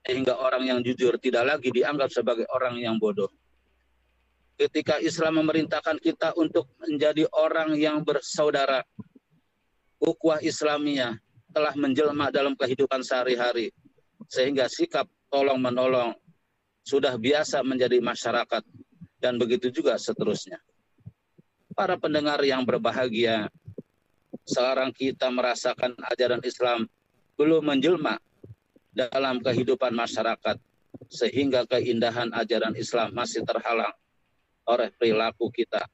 sehingga 0.00 0.40
orang 0.40 0.64
yang 0.64 0.80
jujur 0.80 1.20
tidak 1.20 1.44
lagi 1.44 1.68
dianggap 1.68 2.08
sebagai 2.08 2.48
orang 2.48 2.80
yang 2.80 2.96
bodoh. 2.96 3.28
Ketika 4.56 5.00
Islam 5.00 5.44
memerintahkan 5.44 6.00
kita 6.00 6.32
untuk 6.40 6.68
menjadi 6.80 7.28
orang 7.36 7.76
yang 7.76 8.00
bersaudara, 8.00 8.80
ukhuwah 10.00 10.40
Islamiyah 10.40 11.16
telah 11.52 11.74
menjelma 11.76 12.32
dalam 12.32 12.56
kehidupan 12.56 13.04
sehari-hari 13.04 13.72
sehingga 14.30 14.70
sikap 14.70 15.10
tolong 15.26 15.58
menolong 15.58 16.14
sudah 16.86 17.18
biasa 17.18 17.66
menjadi 17.66 17.98
masyarakat 17.98 18.62
dan 19.18 19.36
begitu 19.36 19.74
juga 19.74 19.98
seterusnya. 19.98 20.62
Para 21.74 21.98
pendengar 21.98 22.38
yang 22.46 22.62
berbahagia, 22.62 23.50
sekarang 24.46 24.94
kita 24.94 25.28
merasakan 25.28 25.98
ajaran 26.14 26.42
Islam 26.46 26.86
belum 27.34 27.62
menjelma 27.66 28.22
dalam 28.94 29.42
kehidupan 29.42 29.94
masyarakat 29.94 30.58
sehingga 31.10 31.66
keindahan 31.66 32.30
ajaran 32.34 32.74
Islam 32.78 33.14
masih 33.14 33.42
terhalang 33.42 33.94
oleh 34.66 34.90
perilaku 34.94 35.50
kita. 35.50 35.86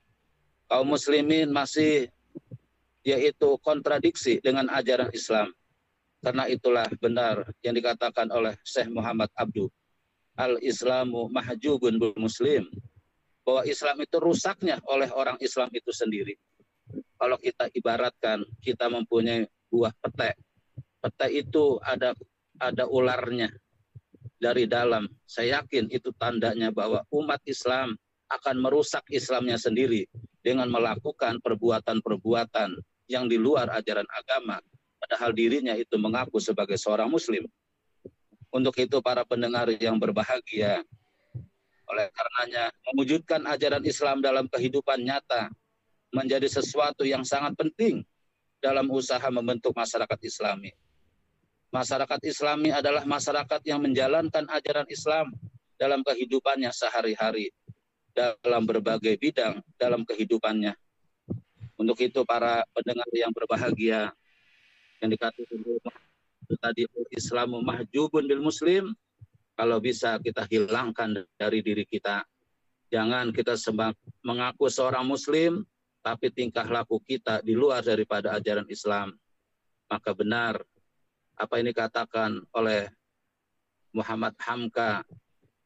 Kaum 0.66 0.92
muslimin 0.92 1.48
masih 1.52 2.10
yaitu 3.06 3.54
kontradiksi 3.62 4.42
dengan 4.42 4.66
ajaran 4.74 5.08
Islam. 5.14 5.54
Karena 6.26 6.50
itulah 6.50 6.90
benar 6.98 7.46
yang 7.62 7.70
dikatakan 7.78 8.26
oleh 8.34 8.58
Syekh 8.66 8.90
Muhammad 8.90 9.30
Abdu. 9.38 9.70
Al-Islamu 10.34 11.30
mahjubun 11.30 12.02
bil 12.02 12.18
muslim. 12.18 12.66
Bahwa 13.46 13.62
Islam 13.62 14.02
itu 14.02 14.18
rusaknya 14.18 14.82
oleh 14.90 15.06
orang 15.14 15.38
Islam 15.38 15.70
itu 15.70 15.94
sendiri. 15.94 16.34
Kalau 17.14 17.38
kita 17.38 17.70
ibaratkan, 17.70 18.42
kita 18.58 18.90
mempunyai 18.90 19.46
buah 19.70 19.94
petek. 20.02 20.34
Petek 20.98 21.46
itu 21.46 21.78
ada 21.86 22.10
ada 22.58 22.90
ularnya 22.90 23.54
dari 24.42 24.66
dalam. 24.66 25.06
Saya 25.30 25.62
yakin 25.62 25.94
itu 25.94 26.10
tandanya 26.18 26.74
bahwa 26.74 27.06
umat 27.14 27.38
Islam 27.46 27.94
akan 28.26 28.56
merusak 28.58 29.06
Islamnya 29.14 29.62
sendiri 29.62 30.10
dengan 30.42 30.66
melakukan 30.74 31.38
perbuatan-perbuatan 31.38 32.74
yang 33.06 33.30
di 33.30 33.38
luar 33.38 33.70
ajaran 33.70 34.10
agama, 34.10 34.58
padahal 35.06 35.30
dirinya 35.30 35.78
itu 35.78 35.94
mengaku 35.94 36.42
sebagai 36.42 36.74
seorang 36.74 37.06
muslim. 37.06 37.46
Untuk 38.50 38.74
itu 38.82 38.98
para 38.98 39.22
pendengar 39.22 39.70
yang 39.78 40.02
berbahagia, 40.02 40.82
oleh 41.86 42.10
karenanya 42.10 42.74
mewujudkan 42.90 43.46
ajaran 43.46 43.86
Islam 43.86 44.18
dalam 44.18 44.50
kehidupan 44.50 45.06
nyata 45.06 45.54
menjadi 46.10 46.50
sesuatu 46.50 47.06
yang 47.06 47.22
sangat 47.22 47.54
penting 47.54 48.02
dalam 48.58 48.90
usaha 48.90 49.22
membentuk 49.30 49.70
masyarakat 49.78 50.18
Islami. 50.26 50.74
Masyarakat 51.70 52.20
Islami 52.26 52.74
adalah 52.74 53.06
masyarakat 53.06 53.62
yang 53.62 53.78
menjalankan 53.78 54.50
ajaran 54.50 54.90
Islam 54.90 55.30
dalam 55.78 56.02
kehidupannya 56.02 56.74
sehari-hari, 56.74 57.54
dalam 58.10 58.66
berbagai 58.66 59.14
bidang 59.22 59.62
dalam 59.78 60.02
kehidupannya. 60.02 60.74
Untuk 61.78 62.02
itu 62.02 62.26
para 62.26 62.66
pendengar 62.74 63.06
yang 63.14 63.30
berbahagia 63.30 64.10
yang 65.02 65.10
dikatakan 65.12 65.58
tadi 66.62 66.86
Islam 67.12 67.58
mahjubun 67.60 68.24
bil 68.30 68.42
muslim 68.42 68.94
kalau 69.56 69.80
bisa 69.80 70.20
kita 70.20 70.44
hilangkan 70.46 71.24
dari 71.34 71.64
diri 71.64 71.88
kita. 71.88 72.22
Jangan 72.86 73.34
kita 73.34 73.58
sembah, 73.58 73.90
mengaku 74.22 74.70
seorang 74.70 75.02
muslim 75.02 75.66
tapi 76.06 76.30
tingkah 76.30 76.62
laku 76.70 77.02
kita 77.02 77.42
di 77.42 77.58
luar 77.58 77.82
daripada 77.82 78.38
ajaran 78.38 78.68
Islam. 78.70 79.10
Maka 79.90 80.14
benar 80.14 80.62
apa 81.34 81.54
ini 81.58 81.74
katakan 81.74 82.46
oleh 82.54 82.86
Muhammad 83.90 84.38
Hamka 84.38 85.02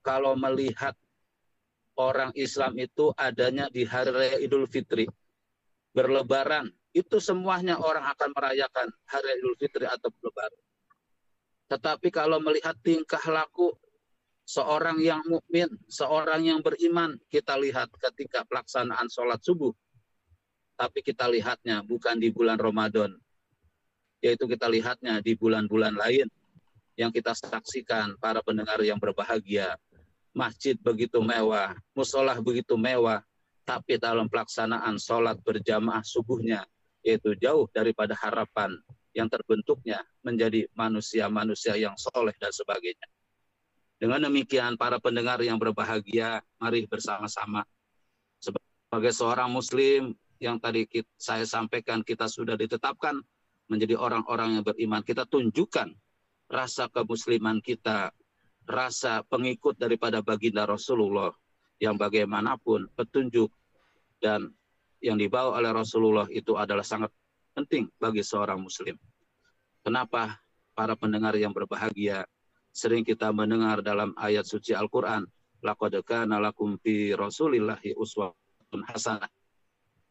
kalau 0.00 0.32
melihat 0.32 0.96
orang 2.00 2.32
Islam 2.32 2.72
itu 2.80 3.12
adanya 3.20 3.68
di 3.68 3.84
hari 3.84 4.40
Idul 4.40 4.64
Fitri 4.64 5.04
berlebaran, 5.92 6.72
itu 6.90 7.22
semuanya 7.22 7.78
orang 7.78 8.02
akan 8.10 8.30
merayakan 8.34 8.90
hari 9.06 9.38
Idul 9.38 9.54
Fitri 9.54 9.86
atau 9.86 10.10
berlebaran. 10.10 10.62
Tetapi 11.70 12.08
kalau 12.10 12.42
melihat 12.42 12.74
tingkah 12.82 13.22
laku 13.30 13.70
seorang 14.42 14.98
yang 14.98 15.22
mukmin, 15.22 15.70
seorang 15.86 16.42
yang 16.42 16.58
beriman, 16.58 17.14
kita 17.30 17.54
lihat 17.54 17.86
ketika 17.94 18.42
pelaksanaan 18.50 19.06
sholat 19.06 19.38
subuh. 19.38 19.70
Tapi 20.74 21.06
kita 21.06 21.30
lihatnya 21.30 21.86
bukan 21.86 22.18
di 22.18 22.34
bulan 22.34 22.58
Ramadan, 22.58 23.14
yaitu 24.18 24.50
kita 24.50 24.66
lihatnya 24.66 25.22
di 25.22 25.38
bulan-bulan 25.38 25.94
lain 25.94 26.26
yang 26.98 27.14
kita 27.14 27.36
saksikan 27.36 28.18
para 28.18 28.42
pendengar 28.42 28.82
yang 28.82 28.98
berbahagia. 28.98 29.78
Masjid 30.34 30.74
begitu 30.78 31.22
mewah, 31.22 31.76
musolah 31.94 32.38
begitu 32.42 32.74
mewah, 32.74 33.22
tapi 33.62 34.00
dalam 34.00 34.26
pelaksanaan 34.26 34.98
sholat 34.98 35.38
berjamaah 35.42 36.02
subuhnya, 36.02 36.66
yaitu 37.04 37.36
jauh 37.36 37.68
daripada 37.72 38.12
harapan 38.16 38.76
yang 39.16 39.26
terbentuknya 39.26 40.00
menjadi 40.22 40.70
manusia-manusia 40.76 41.74
yang 41.74 41.96
soleh 41.98 42.34
dan 42.38 42.52
sebagainya. 42.54 43.08
Dengan 44.00 44.30
demikian, 44.30 44.80
para 44.80 44.96
pendengar 44.96 45.42
yang 45.44 45.60
berbahagia, 45.60 46.40
mari 46.56 46.88
bersama-sama 46.88 47.66
sebagai 48.40 49.12
seorang 49.12 49.52
Muslim 49.52 50.16
yang 50.40 50.56
tadi 50.56 50.88
saya 51.20 51.44
sampaikan 51.44 52.00
kita 52.00 52.24
sudah 52.26 52.56
ditetapkan 52.56 53.20
menjadi 53.68 53.94
orang-orang 54.00 54.58
yang 54.58 54.64
beriman. 54.64 55.04
Kita 55.04 55.28
tunjukkan 55.28 55.92
rasa 56.50 56.88
kemusliman 56.90 57.60
kita, 57.62 58.10
rasa 58.66 59.22
pengikut 59.28 59.78
daripada 59.78 60.24
baginda 60.24 60.66
Rasulullah 60.66 61.30
yang 61.78 61.94
bagaimanapun 61.94 62.90
petunjuk 62.96 63.52
dan 64.18 64.50
yang 65.00 65.16
dibawa 65.16 65.56
oleh 65.56 65.72
Rasulullah 65.72 66.28
itu 66.28 66.54
adalah 66.56 66.84
sangat 66.84 67.10
penting 67.56 67.88
bagi 67.96 68.20
seorang 68.20 68.60
muslim. 68.60 68.96
Kenapa 69.80 70.38
para 70.76 70.94
pendengar 70.94 71.34
yang 71.36 71.56
berbahagia 71.56 72.28
sering 72.70 73.02
kita 73.02 73.32
mendengar 73.34 73.82
dalam 73.82 74.14
ayat 74.14 74.46
suci 74.46 74.76
Al-Qur'an, 74.76 75.26
laqad 75.64 75.98
kana 76.06 76.38
lakum 76.38 76.78
fi 76.78 77.16
Rasulillahi 77.16 77.96
uswatun 77.96 78.86
hasanah. 78.86 79.28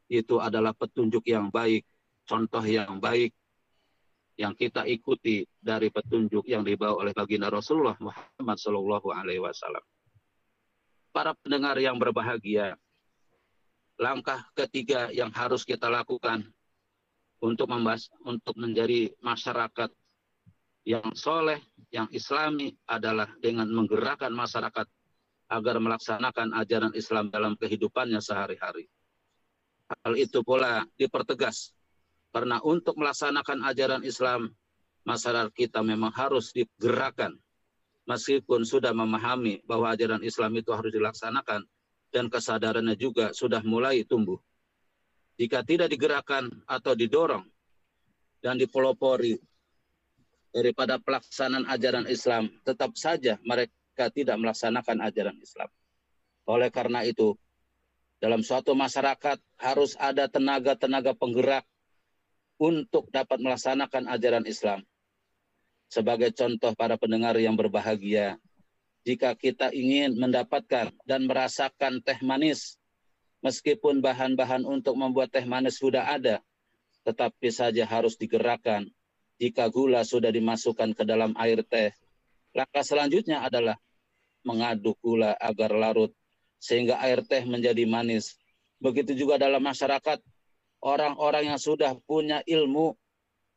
Itu 0.09 0.41
adalah 0.41 0.73
petunjuk 0.73 1.21
yang 1.29 1.53
baik, 1.53 1.85
contoh 2.25 2.65
yang 2.65 2.97
baik 2.97 3.31
yang 4.39 4.55
kita 4.55 4.87
ikuti 4.87 5.43
dari 5.59 5.91
petunjuk 5.91 6.47
yang 6.47 6.63
dibawa 6.63 7.03
oleh 7.03 7.11
baginda 7.11 7.51
Rasulullah 7.51 7.99
Muhammad 7.99 8.55
wasallam. 9.43 9.83
Para 11.11 11.35
pendengar 11.43 11.75
yang 11.75 11.99
berbahagia, 11.99 12.79
langkah 13.99 14.47
ketiga 14.55 15.11
yang 15.11 15.29
harus 15.35 15.67
kita 15.67 15.91
lakukan 15.91 16.47
untuk 17.43 17.67
membahas 17.67 18.07
untuk 18.23 18.55
menjadi 18.55 19.11
masyarakat 19.19 19.91
yang 20.87 21.11
soleh, 21.13 21.59
yang 21.91 22.07
islami 22.15 22.73
adalah 22.87 23.27
dengan 23.43 23.67
menggerakkan 23.67 24.31
masyarakat 24.31 24.87
agar 25.49 25.75
melaksanakan 25.81 26.55
ajaran 26.55 26.93
Islam 26.95 27.27
dalam 27.27 27.59
kehidupannya 27.59 28.23
sehari-hari. 28.23 28.87
Hal 29.89 30.15
itu 30.15 30.45
pula 30.45 30.85
dipertegas 30.95 31.75
karena 32.31 32.61
untuk 32.61 32.95
melaksanakan 32.95 33.65
ajaran 33.67 34.03
Islam 34.05 34.53
masyarakat 35.03 35.49
kita 35.51 35.81
memang 35.81 36.13
harus 36.13 36.53
digerakkan 36.53 37.33
meskipun 38.05 38.61
sudah 38.61 38.93
memahami 38.93 39.65
bahwa 39.65 39.89
ajaran 39.89 40.21
Islam 40.21 40.53
itu 40.61 40.69
harus 40.69 40.93
dilaksanakan 40.93 41.65
dan 42.09 42.27
kesadarannya 42.27 42.97
juga 42.97 43.31
sudah 43.31 43.61
mulai 43.61 44.05
tumbuh. 44.05 44.37
Jika 45.39 45.63
tidak 45.63 45.87
digerakkan 45.93 46.51
atau 46.67 46.97
didorong 46.97 47.47
dan 48.43 48.59
dipelopori 48.59 49.39
daripada 50.51 50.99
pelaksanaan 50.99 51.69
ajaran 51.69 52.09
Islam, 52.09 52.51
tetap 52.65 52.97
saja 52.99 53.39
mereka 53.45 54.11
tidak 54.11 54.35
melaksanakan 54.35 54.99
ajaran 55.05 55.37
Islam. 55.39 55.69
Oleh 56.49 56.73
karena 56.73 57.05
itu, 57.05 57.37
dalam 58.19 58.43
suatu 58.43 58.75
masyarakat 58.75 59.39
harus 59.61 59.95
ada 59.95 60.27
tenaga-tenaga 60.27 61.15
penggerak 61.15 61.63
untuk 62.59 63.07
dapat 63.13 63.39
melaksanakan 63.39 64.11
ajaran 64.11 64.43
Islam. 64.43 64.83
Sebagai 65.87 66.35
contoh 66.35 66.75
para 66.75 66.99
pendengar 66.99 67.39
yang 67.39 67.55
berbahagia, 67.55 68.35
jika 69.07 69.31
kita 69.35 69.71
ingin 69.71 70.19
mendapatkan 70.19 70.91
dan 71.07 71.21
merasakan 71.23 72.03
teh 72.03 72.19
manis, 72.19 72.75
meskipun 73.39 74.03
bahan-bahan 74.03 74.67
untuk 74.67 74.99
membuat 74.99 75.31
teh 75.31 75.47
manis 75.47 75.79
sudah 75.79 76.03
ada, 76.03 76.43
tetapi 77.07 77.47
saja 77.49 77.87
harus 77.87 78.19
digerakkan. 78.19 78.91
Jika 79.39 79.71
gula 79.71 80.03
sudah 80.03 80.35
dimasukkan 80.35 80.91
ke 80.91 81.07
dalam 81.07 81.31
air 81.39 81.63
teh, 81.63 81.95
langkah 82.51 82.83
selanjutnya 82.83 83.39
adalah 83.39 83.79
mengaduk 84.43 84.99
gula 84.99 85.31
agar 85.39 85.71
larut 85.71 86.11
sehingga 86.59 86.99
air 86.99 87.23
teh 87.23 87.47
menjadi 87.47 87.87
manis. 87.87 88.35
Begitu 88.83 89.15
juga 89.15 89.39
dalam 89.39 89.63
masyarakat, 89.63 90.19
orang-orang 90.83 91.55
yang 91.55 91.59
sudah 91.59 91.95
punya 92.03 92.43
ilmu 92.43 92.99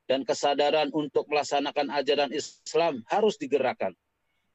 dan 0.07 0.23
kesadaran 0.23 0.91
untuk 0.95 1.27
melaksanakan 1.27 1.91
ajaran 1.91 2.31
Islam 2.31 3.03
harus 3.11 3.35
digerakkan, 3.39 3.95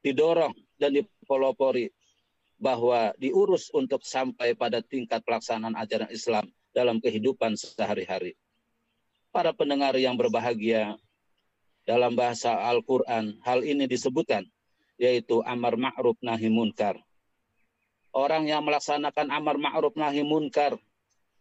didorong 0.00 0.56
dan 0.78 0.94
dipelopori 0.94 1.90
bahwa 2.58 3.14
diurus 3.18 3.70
untuk 3.70 4.02
sampai 4.02 4.54
pada 4.54 4.82
tingkat 4.82 5.22
pelaksanaan 5.22 5.78
ajaran 5.78 6.10
Islam 6.10 6.50
dalam 6.74 6.98
kehidupan 6.98 7.54
sehari-hari. 7.54 8.34
Para 9.30 9.54
pendengar 9.54 9.94
yang 9.94 10.18
berbahagia, 10.18 10.98
dalam 11.86 12.18
bahasa 12.18 12.52
Al-Quran, 12.54 13.38
hal 13.46 13.62
ini 13.62 13.86
disebutkan, 13.86 14.46
yaitu 14.98 15.40
amar 15.46 15.78
ma'ruf 15.78 16.18
nahi 16.18 16.50
munkar. 16.50 16.98
Orang 18.10 18.50
yang 18.50 18.66
melaksanakan 18.66 19.30
amar 19.30 19.56
ma'ruf 19.60 19.94
nahi 19.94 20.26
munkar 20.26 20.74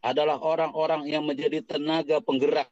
adalah 0.06 0.38
orang-orang 0.38 1.10
yang 1.10 1.26
menjadi 1.26 1.66
tenaga 1.66 2.22
penggerak 2.22 2.70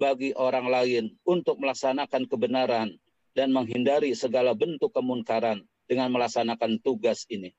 bagi 0.00 0.32
orang 0.36 0.66
lain 0.68 1.04
untuk 1.24 1.60
melaksanakan 1.60 2.24
kebenaran 2.28 2.96
dan 3.36 3.52
menghindari 3.52 4.16
segala 4.16 4.56
bentuk 4.56 4.96
kemunkaran 4.96 5.60
dengan 5.84 6.08
melaksanakan 6.08 6.80
tugas 6.80 7.28
ini. 7.28 7.52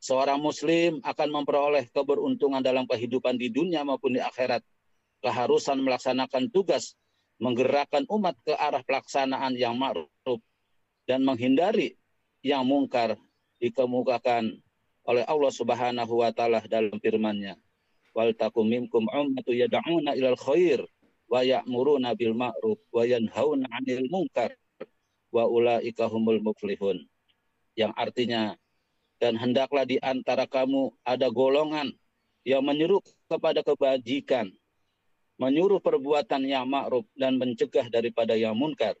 Seorang 0.00 0.40
muslim 0.40 1.00
akan 1.00 1.28
memperoleh 1.40 1.88
keberuntungan 1.88 2.60
dalam 2.60 2.84
kehidupan 2.84 3.40
di 3.40 3.48
dunia 3.48 3.80
maupun 3.80 4.16
di 4.16 4.20
akhirat. 4.20 4.60
Keharusan 5.20 5.80
melaksanakan 5.84 6.48
tugas 6.52 6.96
menggerakkan 7.40 8.04
umat 8.12 8.36
ke 8.44 8.52
arah 8.52 8.84
pelaksanaan 8.84 9.56
yang 9.56 9.76
ma'ruf 9.76 10.40
dan 11.08 11.24
menghindari 11.24 11.96
yang 12.44 12.64
mungkar 12.68 13.16
dikemukakan 13.60 14.60
oleh 15.08 15.24
Allah 15.24 15.52
Subhanahu 15.52 16.12
wa 16.20 16.32
taala 16.32 16.60
dalam 16.68 16.96
firman-Nya. 17.00 17.56
Wal 18.12 18.36
takum 18.36 18.68
minkum 18.68 19.08
ummatu 19.08 19.56
yad'una 19.56 20.12
ilal 20.16 20.36
khair 20.36 20.84
wa 21.28 21.40
ya'muruna 21.40 22.12
bil 22.16 22.36
ma'ruf 22.36 22.80
wa 22.92 23.04
yanhauna 23.04 23.68
'anil 23.68 24.04
munkar 24.12 24.52
wa 25.30 25.46
ulaika 25.46 26.06
humul 26.10 26.42
muflihun. 26.42 27.06
Yang 27.78 27.92
artinya 27.96 28.42
dan 29.22 29.38
hendaklah 29.38 29.86
di 29.86 29.96
antara 30.02 30.44
kamu 30.44 30.94
ada 31.06 31.30
golongan 31.30 31.94
yang 32.42 32.64
menyuruh 32.64 33.00
kepada 33.30 33.60
kebajikan, 33.62 34.50
menyuruh 35.38 35.78
perbuatan 35.78 36.44
yang 36.44 36.66
ma'ruf 36.66 37.06
dan 37.16 37.38
mencegah 37.38 37.86
daripada 37.88 38.36
yang 38.36 38.54
munkar. 38.58 38.96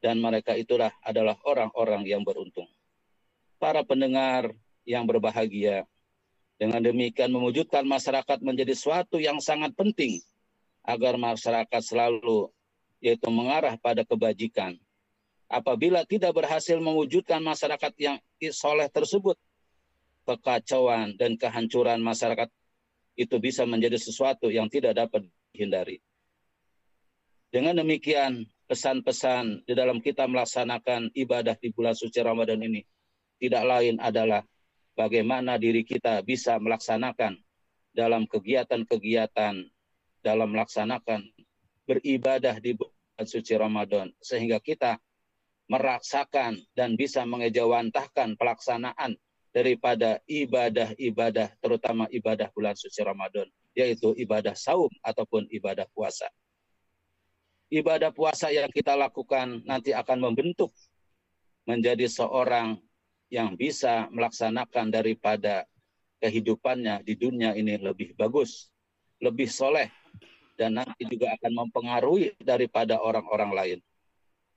Dan 0.00 0.20
mereka 0.20 0.52
itulah 0.54 0.92
adalah 1.02 1.34
orang-orang 1.42 2.04
yang 2.04 2.20
beruntung 2.22 2.68
para 3.56 3.82
pendengar 3.82 4.52
yang 4.84 5.08
berbahagia. 5.08 5.88
Dengan 6.56 6.80
demikian 6.80 7.28
mewujudkan 7.28 7.84
masyarakat 7.84 8.40
menjadi 8.40 8.72
suatu 8.72 9.20
yang 9.20 9.44
sangat 9.44 9.76
penting 9.76 10.24
agar 10.80 11.20
masyarakat 11.20 11.82
selalu 11.84 12.48
yaitu 13.02 13.28
mengarah 13.28 13.76
pada 13.76 14.08
kebajikan. 14.08 14.80
Apabila 15.46 16.02
tidak 16.02 16.34
berhasil 16.34 16.74
mewujudkan 16.82 17.38
masyarakat 17.38 17.92
yang 18.02 18.16
soleh 18.50 18.90
tersebut, 18.90 19.38
kekacauan 20.26 21.14
dan 21.14 21.38
kehancuran 21.38 22.02
masyarakat 22.02 22.50
itu 23.14 23.36
bisa 23.38 23.62
menjadi 23.62 23.96
sesuatu 23.96 24.50
yang 24.50 24.66
tidak 24.66 24.98
dapat 24.98 25.24
dihindari. 25.54 26.02
Dengan 27.54 27.78
demikian, 27.78 28.44
pesan-pesan 28.66 29.62
di 29.62 29.72
dalam 29.78 30.02
kita 30.02 30.26
melaksanakan 30.26 31.14
ibadah 31.14 31.54
di 31.54 31.70
bulan 31.70 31.94
suci 31.94 32.18
Ramadan 32.18 32.58
ini 32.66 32.82
tidak 33.38 33.62
lain 33.62 33.96
adalah 34.02 34.42
bagaimana 34.98 35.54
diri 35.56 35.86
kita 35.86 36.26
bisa 36.26 36.58
melaksanakan 36.58 37.38
dalam 37.94 38.26
kegiatan-kegiatan 38.26 39.54
dalam 40.20 40.48
melaksanakan 40.50 41.30
beribadah 41.86 42.58
di 42.58 42.74
bulan 42.74 43.24
suci 43.24 43.54
Ramadan 43.54 44.10
sehingga 44.18 44.58
kita 44.58 44.98
merasakan 45.66 46.58
dan 46.78 46.94
bisa 46.94 47.26
mengejawantahkan 47.26 48.38
pelaksanaan 48.38 49.18
daripada 49.50 50.20
ibadah-ibadah 50.28 51.58
terutama 51.58 52.06
ibadah 52.12 52.52
bulan 52.52 52.76
suci 52.76 53.00
Ramadan 53.02 53.48
yaitu 53.76 54.16
ibadah 54.16 54.56
saum 54.56 54.88
ataupun 55.04 55.48
ibadah 55.52 55.84
puasa. 55.92 56.28
Ibadah 57.68 58.14
puasa 58.14 58.48
yang 58.48 58.70
kita 58.70 58.94
lakukan 58.94 59.60
nanti 59.66 59.90
akan 59.90 60.30
membentuk 60.30 60.70
menjadi 61.66 62.06
seorang 62.06 62.78
yang 63.26 63.58
bisa 63.58 64.06
melaksanakan 64.14 64.88
daripada 64.88 65.66
kehidupannya 66.22 67.02
di 67.02 67.18
dunia 67.18 67.52
ini 67.58 67.76
lebih 67.76 68.14
bagus, 68.14 68.70
lebih 69.18 69.50
soleh, 69.50 69.90
dan 70.56 70.78
nanti 70.78 71.04
juga 71.04 71.34
akan 71.36 71.66
mempengaruhi 71.66 72.38
daripada 72.40 73.02
orang-orang 73.02 73.50
lain. 73.52 73.78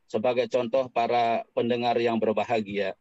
Sebagai 0.09 0.49
contoh 0.49 0.89
para 0.89 1.45
pendengar 1.53 1.93
yang 2.01 2.17
berbahagia, 2.17 2.97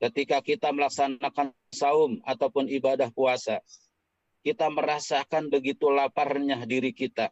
ketika 0.00 0.40
kita 0.40 0.72
melaksanakan 0.72 1.52
saum 1.68 2.24
ataupun 2.24 2.72
ibadah 2.72 3.12
puasa, 3.12 3.60
kita 4.40 4.72
merasakan 4.72 5.52
begitu 5.52 5.92
laparnya 5.92 6.64
diri 6.64 6.96
kita, 6.96 7.28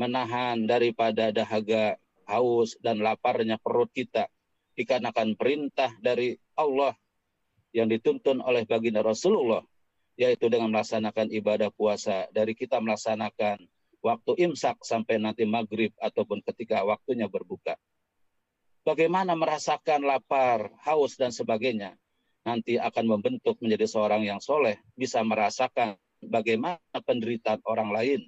menahan 0.00 0.64
daripada 0.64 1.28
dahaga, 1.28 2.00
haus, 2.24 2.80
dan 2.80 3.04
laparnya 3.04 3.60
perut 3.60 3.92
kita, 3.92 4.32
dikarenakan 4.80 5.36
perintah 5.36 5.92
dari 6.00 6.40
Allah 6.56 6.96
yang 7.76 7.92
dituntun 7.92 8.40
oleh 8.40 8.64
baginda 8.64 9.04
Rasulullah 9.04 9.60
yaitu 10.16 10.48
dengan 10.48 10.72
melaksanakan 10.72 11.28
ibadah 11.28 11.68
puasa 11.68 12.24
dari 12.32 12.56
kita 12.56 12.80
melaksanakan 12.80 13.60
waktu 14.00 14.32
imsak 14.48 14.80
sampai 14.80 15.20
nanti 15.20 15.44
maghrib 15.44 15.92
ataupun 16.00 16.40
ketika 16.40 16.80
waktunya 16.88 17.28
berbuka. 17.28 17.76
Bagaimana 18.86 19.34
merasakan 19.34 20.06
lapar, 20.06 20.70
haus 20.86 21.18
dan 21.18 21.34
sebagainya 21.34 21.98
nanti 22.46 22.78
akan 22.78 23.18
membentuk 23.18 23.58
menjadi 23.58 23.90
seorang 23.90 24.22
yang 24.22 24.38
soleh 24.38 24.78
bisa 24.94 25.26
merasakan 25.26 25.98
bagaimana 26.22 26.78
penderitaan 26.94 27.58
orang 27.66 27.90
lain 27.90 28.20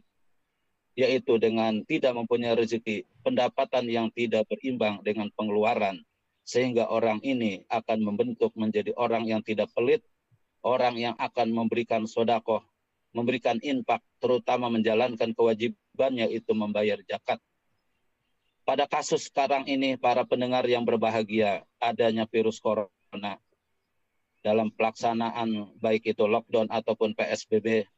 yaitu 0.98 1.38
dengan 1.38 1.86
tidak 1.86 2.10
mempunyai 2.18 2.58
rezeki, 2.58 3.06
pendapatan 3.22 3.86
yang 3.86 4.10
tidak 4.10 4.50
berimbang 4.50 4.98
dengan 5.06 5.30
pengeluaran, 5.30 6.02
sehingga 6.42 6.90
orang 6.90 7.22
ini 7.22 7.62
akan 7.70 8.02
membentuk 8.02 8.50
menjadi 8.58 8.90
orang 8.98 9.22
yang 9.30 9.38
tidak 9.38 9.70
pelit, 9.78 10.02
orang 10.66 10.98
yang 10.98 11.14
akan 11.22 11.54
memberikan 11.54 12.02
sodakoh, 12.02 12.66
memberikan 13.14 13.62
infak, 13.62 14.02
terutama 14.18 14.66
menjalankan 14.74 15.38
kewajibannya 15.38 16.34
itu 16.34 16.50
membayar 16.50 16.98
zakat. 17.06 17.38
Pada 18.68 18.84
kasus 18.84 19.32
sekarang 19.32 19.64
ini, 19.64 19.96
para 19.96 20.28
pendengar 20.28 20.60
yang 20.68 20.84
berbahagia, 20.84 21.64
adanya 21.80 22.28
virus 22.28 22.60
corona 22.60 23.40
dalam 24.44 24.68
pelaksanaan 24.68 25.72
baik 25.80 26.12
itu 26.12 26.28
lockdown 26.28 26.68
ataupun 26.68 27.16
PSBB, 27.16 27.88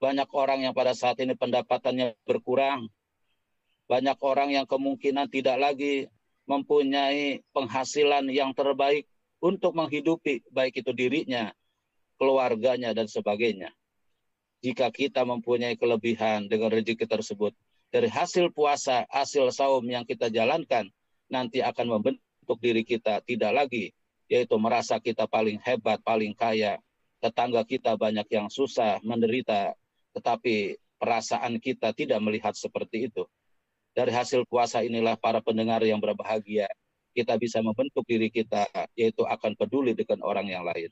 banyak 0.00 0.24
orang 0.32 0.64
yang 0.64 0.72
pada 0.72 0.96
saat 0.96 1.20
ini 1.20 1.36
pendapatannya 1.36 2.16
berkurang, 2.24 2.88
banyak 3.92 4.16
orang 4.24 4.56
yang 4.56 4.64
kemungkinan 4.64 5.28
tidak 5.28 5.60
lagi 5.60 6.08
mempunyai 6.48 7.44
penghasilan 7.52 8.24
yang 8.32 8.56
terbaik 8.56 9.04
untuk 9.44 9.76
menghidupi 9.76 10.48
baik 10.48 10.80
itu 10.80 10.96
dirinya, 10.96 11.52
keluarganya 12.16 12.96
dan 12.96 13.04
sebagainya. 13.04 13.68
Jika 14.64 14.88
kita 14.88 15.28
mempunyai 15.28 15.76
kelebihan 15.76 16.48
dengan 16.48 16.72
rezeki 16.72 17.04
tersebut 17.04 17.52
dari 17.90 18.10
hasil 18.10 18.50
puasa, 18.50 19.06
hasil 19.08 19.50
saum 19.54 19.84
yang 19.86 20.02
kita 20.02 20.28
jalankan 20.28 20.90
nanti 21.30 21.62
akan 21.62 21.98
membentuk 21.98 22.58
diri 22.58 22.82
kita 22.82 23.22
tidak 23.22 23.52
lagi 23.54 23.94
yaitu 24.26 24.58
merasa 24.58 24.98
kita 24.98 25.30
paling 25.30 25.62
hebat, 25.62 26.02
paling 26.02 26.34
kaya, 26.34 26.82
tetangga 27.22 27.62
kita 27.62 27.94
banyak 27.94 28.26
yang 28.26 28.50
susah, 28.50 28.98
menderita, 29.06 29.74
tetapi 30.18 30.76
perasaan 30.98 31.62
kita 31.62 31.94
tidak 31.94 32.18
melihat 32.18 32.52
seperti 32.58 33.06
itu. 33.06 33.22
Dari 33.94 34.12
hasil 34.12 34.44
puasa 34.44 34.82
inilah 34.82 35.16
para 35.16 35.38
pendengar 35.40 35.80
yang 35.86 36.02
berbahagia, 36.02 36.68
kita 37.16 37.38
bisa 37.40 37.62
membentuk 37.64 38.04
diri 38.04 38.28
kita, 38.28 38.68
yaitu 38.98 39.24
akan 39.24 39.56
peduli 39.56 39.96
dengan 39.96 40.20
orang 40.26 40.50
yang 40.50 40.66
lain. 40.66 40.90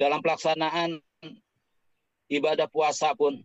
Dalam 0.00 0.22
pelaksanaan 0.24 1.02
ibadah 2.30 2.70
puasa 2.70 3.12
pun, 3.12 3.42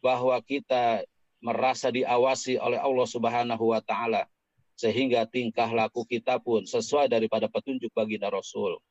bahwa 0.00 0.38
kita 0.38 1.02
merasa 1.46 1.94
diawasi 1.94 2.58
oleh 2.58 2.82
Allah 2.82 3.06
Subhanahu 3.06 3.70
wa 3.70 3.78
Ta'ala, 3.78 4.26
sehingga 4.74 5.22
tingkah 5.30 5.70
laku 5.70 6.02
kita 6.02 6.42
pun 6.42 6.66
sesuai 6.66 7.06
daripada 7.06 7.46
petunjuk 7.46 7.94
baginda 7.94 8.26
Rasul. 8.26 8.82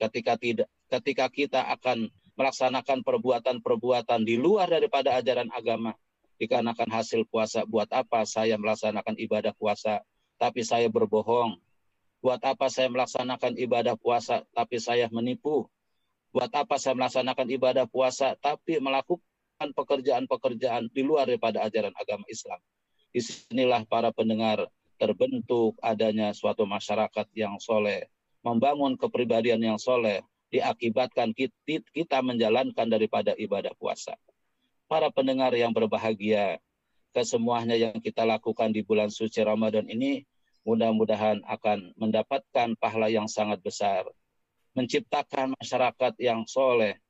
Ketika 0.00 0.40
tidak, 0.40 0.72
ketika 0.88 1.28
kita 1.28 1.60
akan 1.68 2.08
melaksanakan 2.36 3.04
perbuatan-perbuatan 3.04 4.24
di 4.24 4.40
luar 4.40 4.72
daripada 4.72 5.20
ajaran 5.20 5.52
agama, 5.52 5.92
dikarenakan 6.40 6.88
hasil 6.88 7.28
puasa. 7.28 7.68
Buat 7.68 7.92
apa 7.92 8.24
saya 8.24 8.56
melaksanakan 8.56 9.16
ibadah 9.20 9.52
puasa, 9.56 10.00
tapi 10.40 10.64
saya 10.64 10.88
berbohong? 10.88 11.60
Buat 12.24 12.40
apa 12.44 12.72
saya 12.72 12.88
melaksanakan 12.88 13.56
ibadah 13.60 13.96
puasa, 14.00 14.44
tapi 14.56 14.80
saya 14.80 15.08
menipu? 15.12 15.68
Buat 16.32 16.52
apa 16.52 16.76
saya 16.76 16.92
melaksanakan 16.92 17.48
ibadah 17.48 17.88
puasa 17.88 18.36
tapi 18.36 18.76
melakukan 18.76 19.24
pekerjaan-pekerjaan 19.60 20.92
di 20.92 21.02
luar 21.02 21.24
daripada 21.28 21.64
ajaran 21.64 21.92
agama 21.96 22.24
Islam. 22.28 22.60
Di 23.10 23.24
sinilah 23.24 23.88
para 23.88 24.12
pendengar 24.12 24.68
terbentuk 25.00 25.76
adanya 25.80 26.36
suatu 26.36 26.68
masyarakat 26.68 27.26
yang 27.32 27.56
soleh, 27.56 28.08
membangun 28.44 29.00
kepribadian 29.00 29.60
yang 29.60 29.80
soleh, 29.80 30.20
diakibatkan 30.52 31.32
kita 31.92 32.18
menjalankan 32.20 32.86
daripada 32.86 33.32
ibadah 33.36 33.72
puasa. 33.80 34.14
Para 34.86 35.10
pendengar 35.10 35.50
yang 35.56 35.72
berbahagia, 35.74 36.60
kesemuanya 37.16 37.74
yang 37.74 37.96
kita 37.98 38.22
lakukan 38.22 38.70
di 38.70 38.84
bulan 38.84 39.08
suci 39.08 39.40
Ramadan 39.42 39.88
ini 39.88 40.22
mudah-mudahan 40.68 41.42
akan 41.48 41.96
mendapatkan 41.96 42.76
pahala 42.78 43.08
yang 43.08 43.26
sangat 43.26 43.58
besar 43.64 44.06
menciptakan 44.76 45.56
masyarakat 45.56 46.12
yang 46.20 46.44
soleh, 46.44 47.00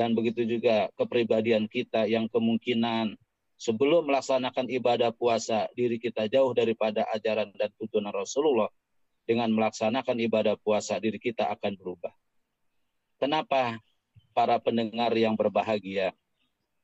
dan 0.00 0.16
begitu 0.16 0.48
juga 0.48 0.88
kepribadian 0.96 1.68
kita 1.68 2.08
yang 2.08 2.24
kemungkinan 2.32 3.20
sebelum 3.60 4.08
melaksanakan 4.08 4.72
ibadah 4.72 5.12
puasa 5.12 5.68
diri 5.76 6.00
kita 6.00 6.24
jauh 6.24 6.56
daripada 6.56 7.04
ajaran 7.12 7.52
dan 7.52 7.68
tuntunan 7.76 8.08
Rasulullah 8.08 8.72
dengan 9.28 9.52
melaksanakan 9.52 10.16
ibadah 10.24 10.56
puasa 10.56 10.96
diri 10.96 11.20
kita 11.20 11.52
akan 11.52 11.76
berubah. 11.76 12.16
Kenapa 13.20 13.76
para 14.32 14.56
pendengar 14.56 15.12
yang 15.12 15.36
berbahagia 15.36 16.16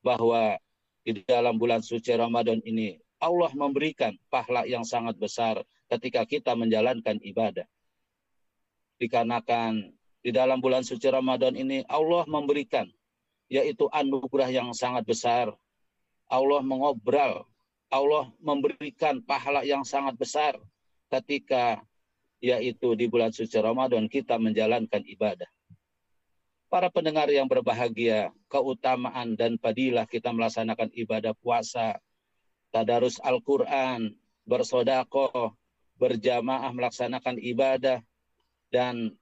bahwa 0.05 0.61
di 1.01 1.25
dalam 1.25 1.57
bulan 1.57 1.81
suci 1.81 2.13
Ramadan 2.13 2.61
ini 2.69 3.01
Allah 3.17 3.49
memberikan 3.57 4.13
pahala 4.29 4.69
yang 4.69 4.85
sangat 4.85 5.17
besar 5.17 5.65
ketika 5.89 6.29
kita 6.29 6.53
menjalankan 6.53 7.17
ibadah. 7.25 7.65
Dikarenakan 9.01 9.97
di 10.21 10.31
dalam 10.37 10.61
bulan 10.61 10.85
suci 10.85 11.09
Ramadan 11.09 11.57
ini 11.57 11.81
Allah 11.89 12.29
memberikan 12.29 12.85
yaitu 13.47 13.87
anugerah 13.91 14.51
yang 14.51 14.71
sangat 14.75 15.07
besar. 15.07 15.55
Allah 16.27 16.63
mengobral, 16.63 17.47
Allah 17.87 18.31
memberikan 18.43 19.23
pahala 19.23 19.63
yang 19.63 19.87
sangat 19.87 20.19
besar 20.19 20.59
ketika 21.07 21.79
yaitu 22.43 22.93
di 22.99 23.07
bulan 23.09 23.33
suci 23.33 23.57
Ramadan 23.57 24.11
kita 24.11 24.37
menjalankan 24.37 25.03
ibadah. 25.07 25.49
Para 26.67 26.91
pendengar 26.91 27.31
yang 27.31 27.47
berbahagia, 27.47 28.35
keutamaan 28.51 29.39
dan 29.39 29.55
padilah 29.57 30.05
kita 30.05 30.35
melaksanakan 30.35 30.91
ibadah 30.99 31.33
puasa, 31.39 31.97
tadarus 32.75 33.23
Al-Quran, 33.23 34.19
bersodakoh, 34.45 35.55
berjamaah 35.97 36.75
melaksanakan 36.75 37.39
ibadah, 37.39 38.03
dan 38.75 39.15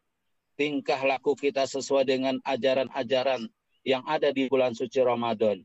tingkah 0.56 0.98
laku 1.04 1.36
kita 1.36 1.68
sesuai 1.68 2.08
dengan 2.08 2.40
ajaran-ajaran 2.48 3.46
yang 3.84 4.02
ada 4.08 4.32
di 4.32 4.48
bulan 4.48 4.72
suci 4.72 4.98
Ramadan 5.04 5.60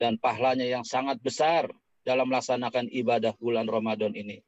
dan 0.00 0.16
pahalanya 0.18 0.66
yang 0.66 0.82
sangat 0.82 1.20
besar 1.20 1.68
dalam 2.02 2.26
melaksanakan 2.26 2.90
ibadah 2.90 3.36
bulan 3.38 3.68
Ramadan 3.68 4.16
ini. 4.16 4.42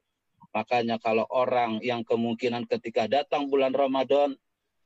Makanya 0.50 0.98
kalau 0.98 1.28
orang 1.30 1.78
yang 1.84 2.02
kemungkinan 2.02 2.66
ketika 2.66 3.06
datang 3.06 3.46
bulan 3.46 3.70
Ramadan 3.70 4.34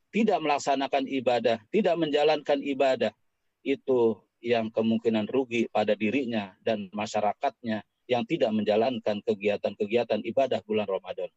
tidak 0.09 0.41
melaksanakan 0.41 1.05
ibadah, 1.09 1.61
tidak 1.69 1.97
menjalankan 2.01 2.59
ibadah, 2.65 3.13
itu 3.61 4.17
yang 4.41 4.73
kemungkinan 4.73 5.29
rugi 5.29 5.69
pada 5.69 5.93
dirinya 5.93 6.57
dan 6.65 6.89
masyarakatnya 6.95 7.85
yang 8.09 8.25
tidak 8.25 8.49
menjalankan 8.57 9.21
kegiatan-kegiatan 9.21 10.25
ibadah 10.25 10.65
bulan 10.65 10.89
Ramadan. 10.89 11.29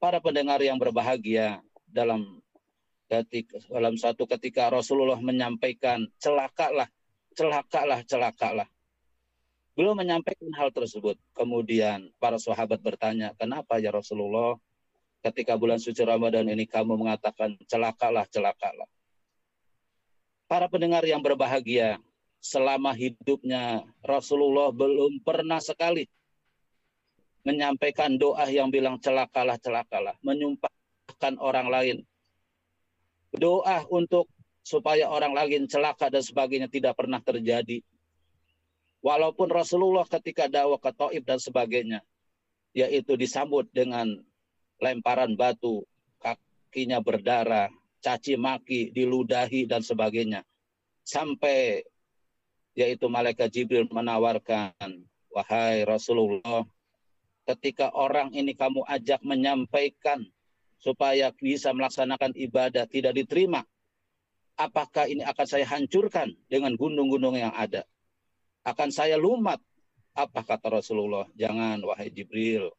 Para 0.00 0.20
pendengar 0.24 0.60
yang 0.64 0.80
berbahagia 0.80 1.60
dalam 1.84 2.40
dalam 3.06 3.94
satu 3.94 4.26
ketika 4.26 4.66
Rasulullah 4.68 5.18
menyampaikan 5.22 6.06
celakalah, 6.18 6.90
celakalah, 7.38 8.02
celakalah. 8.02 8.68
Belum 9.76 9.92
menyampaikan 9.92 10.50
hal 10.56 10.72
tersebut. 10.72 11.20
Kemudian 11.36 12.10
para 12.16 12.40
sahabat 12.40 12.80
bertanya, 12.80 13.36
kenapa 13.36 13.76
ya 13.76 13.92
Rasulullah 13.92 14.56
ketika 15.20 15.54
bulan 15.54 15.76
suci 15.76 16.00
Ramadan 16.02 16.48
ini 16.48 16.64
kamu 16.64 16.96
mengatakan 16.96 17.54
celakalah, 17.68 18.24
celakalah. 18.32 18.88
Para 20.46 20.70
pendengar 20.70 21.02
yang 21.02 21.20
berbahagia, 21.20 21.98
selama 22.38 22.94
hidupnya 22.94 23.82
Rasulullah 24.06 24.70
belum 24.70 25.18
pernah 25.26 25.58
sekali 25.58 26.06
menyampaikan 27.42 28.18
doa 28.18 28.46
yang 28.50 28.70
bilang 28.70 28.98
celakalah, 28.98 29.58
celakalah. 29.58 30.14
Menyumpahkan 30.22 31.38
orang 31.38 31.68
lain 31.70 31.96
doa 33.36 33.84
untuk 33.92 34.26
supaya 34.66 35.06
orang 35.06 35.30
lain 35.30 35.70
celaka 35.70 36.10
dan 36.10 36.24
sebagainya 36.24 36.66
tidak 36.66 36.98
pernah 36.98 37.22
terjadi. 37.22 37.84
Walaupun 39.04 39.46
Rasulullah 39.52 40.02
ketika 40.02 40.50
dakwah 40.50 40.82
ke 40.82 40.90
Taif 40.90 41.22
dan 41.22 41.38
sebagainya, 41.38 42.02
yaitu 42.74 43.14
disambut 43.14 43.70
dengan 43.70 44.18
lemparan 44.82 45.38
batu, 45.38 45.86
kakinya 46.18 46.98
berdarah, 46.98 47.70
caci 48.02 48.34
maki, 48.34 48.90
diludahi 48.90 49.70
dan 49.70 49.86
sebagainya. 49.86 50.42
Sampai 51.06 51.86
yaitu 52.74 53.06
malaikat 53.06 53.48
Jibril 53.54 53.86
menawarkan, 53.88 55.06
wahai 55.30 55.86
Rasulullah, 55.86 56.66
ketika 57.46 57.94
orang 57.94 58.34
ini 58.34 58.52
kamu 58.52 58.82
ajak 58.84 59.22
menyampaikan 59.22 60.26
supaya 60.86 61.34
bisa 61.34 61.74
melaksanakan 61.74 62.30
ibadah 62.38 62.86
tidak 62.86 63.18
diterima, 63.18 63.66
apakah 64.54 65.10
ini 65.10 65.26
akan 65.26 65.46
saya 65.50 65.66
hancurkan 65.66 66.30
dengan 66.46 66.78
gunung-gunung 66.78 67.34
yang 67.34 67.50
ada? 67.50 67.82
Akan 68.62 68.94
saya 68.94 69.18
lumat? 69.18 69.58
Apa 70.14 70.46
kata 70.46 70.78
Rasulullah? 70.78 71.26
Jangan, 71.34 71.82
wahai 71.82 72.14
Jibril. 72.14 72.70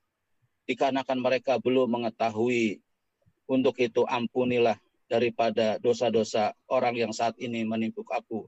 Dikarenakan 0.64 1.20
mereka 1.20 1.60
belum 1.60 2.00
mengetahui, 2.00 2.80
untuk 3.48 3.76
itu 3.80 4.04
ampunilah 4.08 4.80
daripada 5.08 5.80
dosa-dosa 5.80 6.52
orang 6.68 6.96
yang 6.96 7.12
saat 7.12 7.36
ini 7.40 7.64
menimpuk 7.64 8.08
aku. 8.12 8.48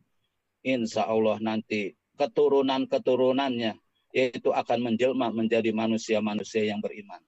Insya 0.64 1.08
Allah 1.08 1.40
nanti 1.40 1.96
keturunan-keturunannya 2.20 3.80
yaitu 4.12 4.52
akan 4.52 4.92
menjelma 4.92 5.32
menjadi 5.32 5.72
manusia-manusia 5.72 6.68
yang 6.68 6.84
beriman. 6.84 7.24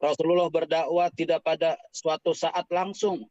Rasulullah 0.00 0.48
berdakwah 0.48 1.12
tidak 1.12 1.44
pada 1.44 1.76
suatu 1.92 2.32
saat 2.32 2.64
langsung 2.72 3.28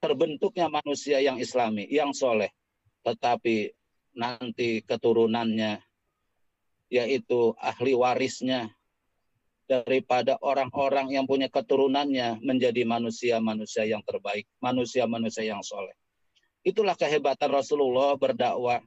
terbentuknya 0.00 0.72
manusia 0.72 1.20
yang 1.20 1.36
islami, 1.36 1.84
yang 1.92 2.16
soleh. 2.16 2.48
Tetapi 3.04 3.76
nanti 4.16 4.80
keturunannya, 4.88 5.84
yaitu 6.88 7.52
ahli 7.60 7.92
warisnya, 7.92 8.72
daripada 9.68 10.40
orang-orang 10.40 11.12
yang 11.12 11.28
punya 11.28 11.52
keturunannya 11.52 12.40
menjadi 12.40 12.88
manusia-manusia 12.88 13.84
yang 13.84 14.00
terbaik, 14.00 14.48
manusia-manusia 14.64 15.44
yang 15.44 15.60
soleh. 15.60 15.92
Itulah 16.64 16.96
kehebatan 16.96 17.52
Rasulullah 17.52 18.16
berdakwah. 18.16 18.80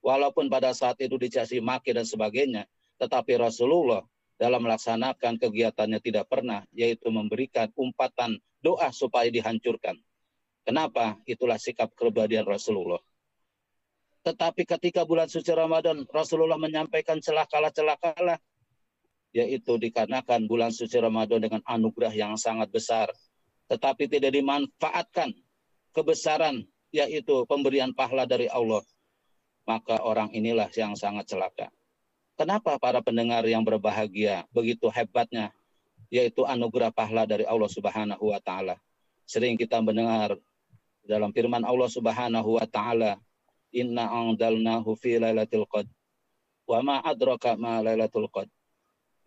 Walaupun 0.00 0.48
pada 0.48 0.72
saat 0.72 0.96
itu 1.02 1.18
dicaci 1.20 1.60
maki 1.60 1.92
dan 1.92 2.08
sebagainya, 2.08 2.64
tetapi 2.96 3.36
Rasulullah 3.36 4.00
dalam 4.40 4.64
melaksanakan 4.64 5.36
kegiatannya 5.36 6.00
tidak 6.00 6.24
pernah, 6.32 6.64
yaitu 6.72 7.12
memberikan 7.12 7.68
umpatan 7.76 8.40
doa 8.64 8.88
supaya 8.88 9.28
dihancurkan. 9.28 10.00
Kenapa? 10.64 11.20
Itulah 11.28 11.60
sikap 11.60 11.92
kepribadian 11.92 12.48
Rasulullah. 12.48 13.04
Tetapi 14.24 14.64
ketika 14.64 15.04
bulan 15.04 15.28
suci 15.28 15.52
Ramadan, 15.52 16.08
Rasulullah 16.08 16.56
menyampaikan 16.56 17.20
celakalah-celakalah, 17.20 18.40
yaitu 19.36 19.76
dikarenakan 19.76 20.48
bulan 20.48 20.72
suci 20.72 20.96
Ramadan 20.96 21.44
dengan 21.44 21.60
anugerah 21.68 22.12
yang 22.12 22.40
sangat 22.40 22.72
besar, 22.72 23.12
tetapi 23.68 24.08
tidak 24.08 24.32
dimanfaatkan 24.32 25.36
kebesaran, 25.92 26.64
yaitu 26.96 27.44
pemberian 27.44 27.92
pahala 27.92 28.24
dari 28.24 28.48
Allah. 28.48 28.80
Maka 29.68 30.00
orang 30.00 30.32
inilah 30.32 30.72
yang 30.72 30.96
sangat 30.96 31.28
celaka. 31.28 31.68
Kenapa 32.40 32.80
para 32.80 33.04
pendengar 33.04 33.44
yang 33.44 33.60
berbahagia 33.60 34.48
begitu 34.48 34.88
hebatnya 34.88 35.52
yaitu 36.08 36.48
anugerah 36.48 36.88
pahala 36.88 37.28
dari 37.28 37.44
Allah 37.44 37.68
Subhanahu 37.68 38.32
wa 38.32 38.40
taala. 38.40 38.80
Sering 39.28 39.60
kita 39.60 39.76
mendengar 39.84 40.40
dalam 41.04 41.36
firman 41.36 41.68
Allah 41.68 41.92
Subhanahu 41.92 42.56
wa 42.56 42.64
taala, 42.64 43.20
"Inna 43.76 44.08
anzalnahu 44.08 44.96
fi 44.96 45.20
lailatul 45.20 45.68
qadr." 45.68 45.92
Wa 46.64 46.80
ma 46.80 47.04
adraka 47.04 47.60
ma 47.60 47.84
lailatul 47.84 48.32
qadr. 48.32 48.48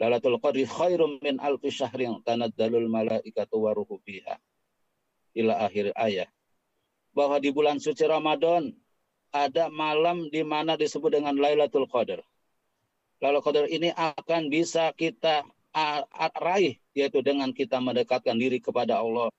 Lailatul 0.02 0.42
qadri 0.42 0.66
khairum 0.66 1.22
min 1.22 1.38
alfi 1.38 1.70
syahrin 1.70 2.18
tanazzalul 2.26 2.90
malaikatu 2.90 3.62
wa 3.62 3.78
ruhu 3.78 4.02
fiha. 4.02 4.42
Ila 5.38 5.70
akhir 5.70 5.94
ayat. 5.94 6.34
Bahwa 7.14 7.38
di 7.38 7.54
bulan 7.54 7.78
suci 7.78 8.10
Ramadan 8.10 8.74
ada 9.30 9.70
malam 9.70 10.34
di 10.34 10.42
mana 10.42 10.74
disebut 10.74 11.14
dengan 11.14 11.38
Lailatul 11.38 11.86
Qadar 11.86 12.26
Lalu 13.24 13.40
qadar 13.40 13.66
ini 13.72 13.90
akan 13.96 14.52
bisa 14.52 14.92
kita 14.92 15.48
raih 16.44 16.76
yaitu 16.92 17.24
dengan 17.24 17.56
kita 17.56 17.80
mendekatkan 17.80 18.36
diri 18.36 18.60
kepada 18.60 19.00
Allah, 19.00 19.32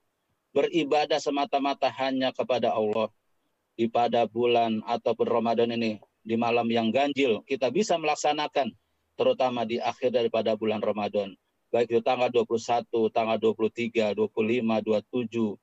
beribadah 0.57 1.21
semata-mata 1.21 1.93
hanya 1.93 2.33
kepada 2.33 2.73
Allah, 2.73 3.13
di 3.77 3.87
pada 3.87 4.25
bulan 4.25 4.81
ataupun 4.89 5.29
Ramadan 5.29 5.77
ini 5.77 6.01
di 6.25 6.35
malam 6.41 6.65
yang 6.73 6.89
ganjil 6.89 7.45
kita 7.45 7.69
bisa 7.69 8.01
melaksanakan 8.01 8.73
terutama 9.21 9.69
di 9.69 9.77
akhir 9.77 10.15
daripada 10.15 10.57
bulan 10.57 10.81
Ramadan 10.81 11.37
baik 11.75 11.91
itu 11.91 12.03
tanggal 12.07 12.31
21, 12.31 12.87
tanggal 13.11 13.35
23, 13.43 14.15
25, 14.15 14.15
27, 14.15 15.59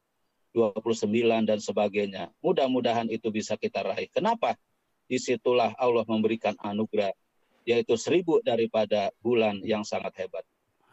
29 0.52 1.48
dan 1.48 1.60
sebagainya. 1.64 2.36
Mudah-mudahan 2.44 3.08
itu 3.08 3.32
bisa 3.32 3.56
kita 3.56 3.80
raih. 3.80 4.12
Kenapa? 4.12 4.60
Di 5.08 5.16
situlah 5.16 5.72
Allah 5.80 6.04
memberikan 6.04 6.52
anugerah 6.60 7.16
yaitu 7.68 7.96
seribu 7.98 8.42
daripada 8.42 9.14
bulan 9.22 9.62
yang 9.62 9.86
sangat 9.86 10.14
hebat. 10.26 10.46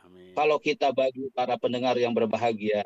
Amin. 0.05 0.33
Kalau 0.37 0.61
kita 0.61 0.93
bagi 0.93 1.29
para 1.33 1.57
pendengar 1.57 1.97
yang 1.97 2.13
berbahagia, 2.13 2.85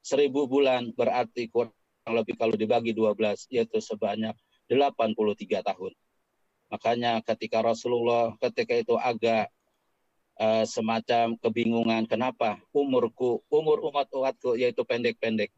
seribu 0.00 0.48
bulan 0.48 0.90
berarti 0.96 1.46
kurang 1.50 1.74
lebih 2.08 2.34
kalau 2.34 2.56
dibagi 2.56 2.96
12 2.96 3.50
yaitu 3.52 3.78
sebanyak 3.78 4.34
83 4.66 5.62
tahun. 5.62 5.92
Makanya 6.70 7.18
ketika 7.26 7.62
Rasulullah 7.62 8.34
ketika 8.38 8.78
itu 8.78 8.94
agak 8.94 9.50
uh, 10.40 10.64
semacam 10.64 11.36
kebingungan 11.38 12.06
kenapa 12.06 12.62
umurku 12.72 13.44
umur 13.52 13.82
umat 13.90 14.08
umatku 14.14 14.56
yaitu 14.56 14.86
pendek-pendek 14.86 15.52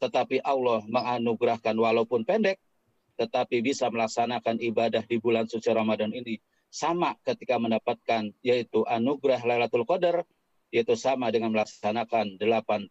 tetapi 0.00 0.42
Allah 0.42 0.82
menganugerahkan 0.88 1.76
walaupun 1.76 2.26
pendek 2.26 2.58
tetapi 3.20 3.60
bisa 3.60 3.86
melaksanakan 3.92 4.58
ibadah 4.58 5.04
di 5.04 5.20
bulan 5.20 5.46
suci 5.46 5.68
Ramadan 5.70 6.10
ini 6.10 6.40
sama 6.72 7.20
ketika 7.20 7.60
mendapatkan 7.60 8.32
yaitu 8.40 8.80
anugerah 8.88 9.44
Lailatul 9.44 9.84
Qadar 9.84 10.24
yaitu 10.72 10.96
sama 10.96 11.28
dengan 11.28 11.52
melaksanakan 11.52 12.40
83 12.40 12.88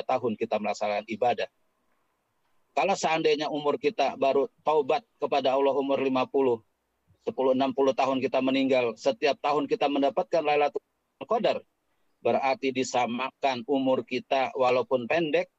tahun 0.00 0.32
kita 0.40 0.56
melaksanakan 0.56 1.04
ibadah. 1.12 1.44
Kalau 2.72 2.96
seandainya 2.96 3.52
umur 3.52 3.76
kita 3.76 4.16
baru 4.16 4.48
taubat 4.64 5.04
kepada 5.20 5.52
Allah 5.52 5.76
umur 5.76 6.00
50, 6.00 6.64
10 7.28 7.52
60 7.52 8.00
tahun 8.00 8.18
kita 8.24 8.38
meninggal, 8.40 8.96
setiap 8.96 9.36
tahun 9.44 9.68
kita 9.68 9.92
mendapatkan 9.92 10.40
Lailatul 10.40 10.80
Qadar. 11.28 11.60
Berarti 12.24 12.72
disamakan 12.72 13.62
umur 13.68 14.08
kita 14.08 14.56
walaupun 14.56 15.04
pendek 15.04 15.52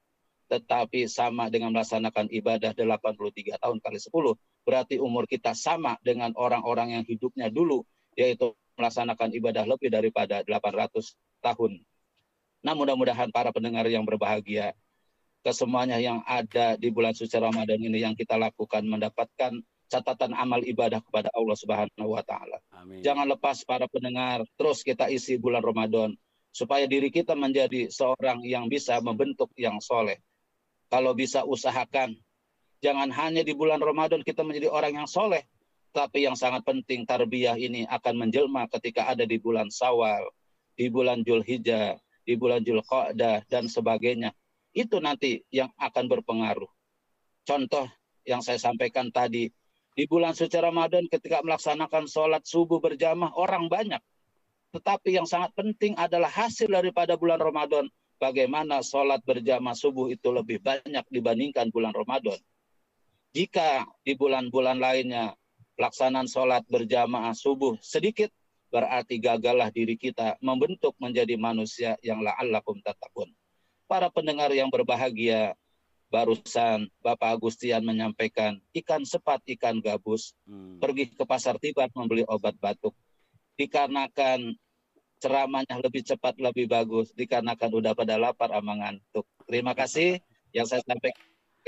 tetapi 0.49 1.05
sama 1.05 1.53
dengan 1.53 1.77
melaksanakan 1.77 2.33
ibadah 2.33 2.73
83 2.73 3.61
tahun 3.61 3.77
kali 3.77 3.99
10. 4.01 4.58
Berarti 4.67 5.01
umur 5.01 5.25
kita 5.25 5.55
sama 5.57 5.97
dengan 6.05 6.35
orang-orang 6.35 6.99
yang 6.99 7.03
hidupnya 7.05 7.49
dulu 7.49 7.83
yaitu 8.13 8.53
melaksanakan 8.75 9.31
ibadah 9.35 9.65
lebih 9.67 9.91
daripada 9.91 10.43
800 10.43 11.15
tahun. 11.43 11.81
Nah, 12.59 12.75
mudah-mudahan 12.75 13.31
para 13.31 13.55
pendengar 13.55 13.87
yang 13.87 14.03
berbahagia 14.03 14.75
kesemuanya 15.39 15.97
yang 15.99 16.19
ada 16.27 16.75
di 16.75 16.91
bulan 16.91 17.15
suci 17.15 17.35
Ramadan 17.39 17.79
ini 17.79 18.03
yang 18.03 18.15
kita 18.15 18.35
lakukan 18.35 18.83
mendapatkan 18.83 19.63
catatan 19.89 20.37
amal 20.37 20.61
ibadah 20.61 21.01
kepada 21.01 21.31
Allah 21.33 21.57
Subhanahu 21.57 22.13
wa 22.13 22.21
taala. 22.21 22.61
Jangan 23.01 23.25
lepas 23.25 23.65
para 23.65 23.89
pendengar, 23.89 24.45
terus 24.59 24.85
kita 24.85 25.09
isi 25.09 25.39
bulan 25.41 25.63
Ramadan 25.65 26.13
supaya 26.53 26.85
diri 26.85 27.09
kita 27.09 27.33
menjadi 27.33 27.89
seorang 27.89 28.45
yang 28.45 28.69
bisa 28.69 28.99
membentuk 29.01 29.49
yang 29.57 29.81
soleh. 29.81 30.21
Kalau 30.89 31.13
bisa 31.13 31.45
usahakan, 31.45 32.17
jangan 32.79 33.11
hanya 33.11 33.43
di 33.43 33.51
bulan 33.55 33.79
Ramadan 33.79 34.23
kita 34.23 34.43
menjadi 34.43 34.71
orang 34.71 35.03
yang 35.03 35.07
soleh, 35.07 35.43
tapi 35.91 36.25
yang 36.25 36.37
sangat 36.37 36.63
penting 36.63 37.03
tarbiyah 37.03 37.57
ini 37.57 37.83
akan 37.89 38.27
menjelma 38.27 38.69
ketika 38.69 39.09
ada 39.09 39.25
di 39.25 39.41
bulan 39.41 39.73
Sawal, 39.73 40.29
di 40.77 40.87
bulan 40.87 41.25
Julhijjah, 41.25 41.97
di 42.23 42.33
bulan 42.37 42.61
Julqa'dah 42.61 43.43
dan 43.49 43.65
sebagainya. 43.65 44.31
Itu 44.69 45.01
nanti 45.01 45.41
yang 45.49 45.73
akan 45.81 46.05
berpengaruh. 46.05 46.69
Contoh 47.41 47.89
yang 48.21 48.45
saya 48.45 48.61
sampaikan 48.61 49.09
tadi, 49.09 49.49
di 49.97 50.03
bulan 50.05 50.37
suci 50.37 50.55
Ramadan 50.55 51.09
ketika 51.09 51.41
melaksanakan 51.41 52.05
sholat 52.05 52.45
subuh 52.45 52.77
berjamaah 52.77 53.33
orang 53.33 53.67
banyak. 53.67 53.99
Tetapi 54.69 55.17
yang 55.17 55.25
sangat 55.25 55.57
penting 55.57 55.97
adalah 55.97 56.29
hasil 56.29 56.69
daripada 56.69 57.17
bulan 57.17 57.41
Ramadan. 57.41 57.89
Bagaimana 58.21 58.85
sholat 58.85 59.25
berjamaah 59.25 59.73
subuh 59.73 60.13
itu 60.13 60.29
lebih 60.29 60.61
banyak 60.61 61.03
dibandingkan 61.09 61.73
bulan 61.73 61.91
Ramadan. 61.97 62.37
Jika 63.29 63.85
di 64.01 64.17
bulan-bulan 64.17 64.81
lainnya 64.81 65.37
pelaksanaan 65.77 66.25
sholat 66.25 66.65
berjamaah 66.65 67.37
subuh 67.37 67.77
sedikit, 67.79 68.33
berarti 68.73 69.21
gagallah 69.21 69.69
diri 69.69 69.97
kita 69.97 70.37
membentuk 70.41 70.97
menjadi 70.97 71.37
manusia 71.37 71.95
yang 72.01 72.25
la'allakum 72.25 72.81
tatakun. 72.81 73.29
Para 73.85 74.09
pendengar 74.09 74.49
yang 74.53 74.69
berbahagia, 74.69 75.53
barusan 76.09 76.89
Bapak 77.05 77.37
Agustian 77.37 77.85
menyampaikan 77.85 78.57
ikan 78.73 79.05
sepat, 79.05 79.45
ikan 79.57 79.77
gabus 79.77 80.33
hmm. 80.49 80.81
pergi 80.81 81.13
ke 81.13 81.23
pasar 81.25 81.61
tibat 81.61 81.93
membeli 81.93 82.25
obat 82.25 82.57
batuk. 82.57 82.97
Dikarenakan 83.57 84.57
ceramahnya 85.21 85.77
lebih 85.81 86.01
cepat 86.01 86.41
lebih 86.41 86.65
bagus, 86.65 87.13
dikarenakan 87.13 87.69
udah 87.77 87.93
pada 87.93 88.17
lapar 88.17 88.49
ama 88.57 88.73
ngantuk. 88.73 89.25
Terima 89.45 89.77
kasih 89.77 90.17
yang 90.49 90.65
saya 90.65 90.81
sampaikan. 90.81 91.21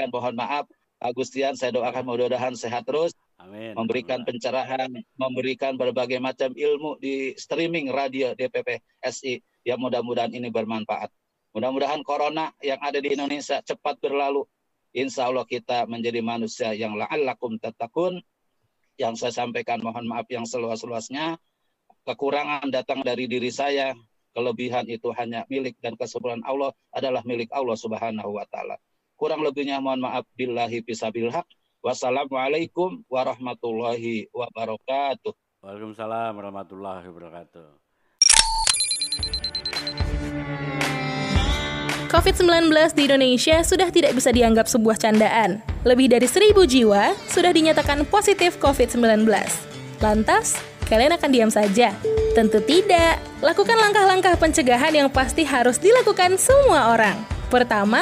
Mohon 0.10 0.34
maaf, 0.34 0.65
Agustian 1.01 1.57
saya 1.57 1.73
doakan 1.73 2.05
mudah-mudahan 2.05 2.53
sehat 2.53 2.85
terus. 2.85 3.17
Amin. 3.41 3.73
Memberikan 3.73 4.21
pencerahan, 4.21 4.93
memberikan 5.17 5.73
berbagai 5.73 6.21
macam 6.21 6.53
ilmu 6.53 7.01
di 7.01 7.33
streaming 7.33 7.89
radio 7.89 8.37
DPP 8.37 8.85
SI 9.01 9.41
yang 9.65 9.81
mudah-mudahan 9.81 10.29
ini 10.29 10.53
bermanfaat. 10.53 11.09
Mudah-mudahan 11.57 12.05
corona 12.05 12.53
yang 12.61 12.77
ada 12.85 13.01
di 13.01 13.17
Indonesia 13.17 13.65
cepat 13.65 13.97
berlalu. 13.97 14.45
Insya 14.93 15.25
Allah 15.25 15.41
kita 15.41 15.89
menjadi 15.89 16.21
manusia 16.21 16.69
yang 16.77 16.93
la'allakum 16.93 17.57
tatakun. 17.57 18.21
Yang 19.01 19.25
saya 19.25 19.33
sampaikan 19.41 19.81
mohon 19.81 20.05
maaf 20.05 20.29
yang 20.29 20.45
seluas-luasnya. 20.45 21.41
Kekurangan 22.05 22.69
datang 22.69 23.01
dari 23.01 23.25
diri 23.25 23.49
saya. 23.49 23.97
Kelebihan 24.37 24.85
itu 24.85 25.09
hanya 25.17 25.49
milik 25.49 25.75
dan 25.81 25.97
kesempurnaan 25.97 26.45
Allah 26.45 26.71
adalah 26.93 27.25
milik 27.25 27.49
Allah 27.51 27.75
subhanahu 27.75 28.37
wa 28.37 28.45
ta'ala. 28.47 28.79
Kurang 29.21 29.45
lebihnya 29.45 29.77
mohon 29.77 30.01
maaf. 30.01 30.25
Billahi 30.34 30.81
bisabilhaq. 30.81 31.45
Wassalamualaikum 31.86 33.05
warahmatullahi 33.05 34.25
wabarakatuh. 34.34 35.29
Waalaikumsalam 35.62 36.34
warahmatullahi 36.34 37.05
wabarakatuh. 37.05 37.69
COVID-19 42.10 42.73
di 42.97 43.01
Indonesia 43.05 43.62
sudah 43.62 43.93
tidak 43.93 44.17
bisa 44.17 44.34
dianggap 44.34 44.65
sebuah 44.65 44.97
candaan. 44.97 45.62
Lebih 45.86 46.17
dari 46.17 46.25
seribu 46.25 46.65
jiwa 46.65 47.13
sudah 47.29 47.53
dinyatakan 47.53 48.10
positif 48.10 48.57
COVID-19. 48.57 49.29
Lantas, 50.01 50.57
kalian 50.89 51.13
akan 51.13 51.29
diam 51.29 51.53
saja? 51.53 51.93
Tentu 52.34 52.57
tidak. 52.65 53.21
Lakukan 53.45 53.77
langkah-langkah 53.77 54.34
pencegahan 54.41 54.97
yang 54.97 55.13
pasti 55.13 55.45
harus 55.45 55.77
dilakukan 55.77 56.41
semua 56.41 56.97
orang. 56.97 57.21
Pertama, 57.53 58.01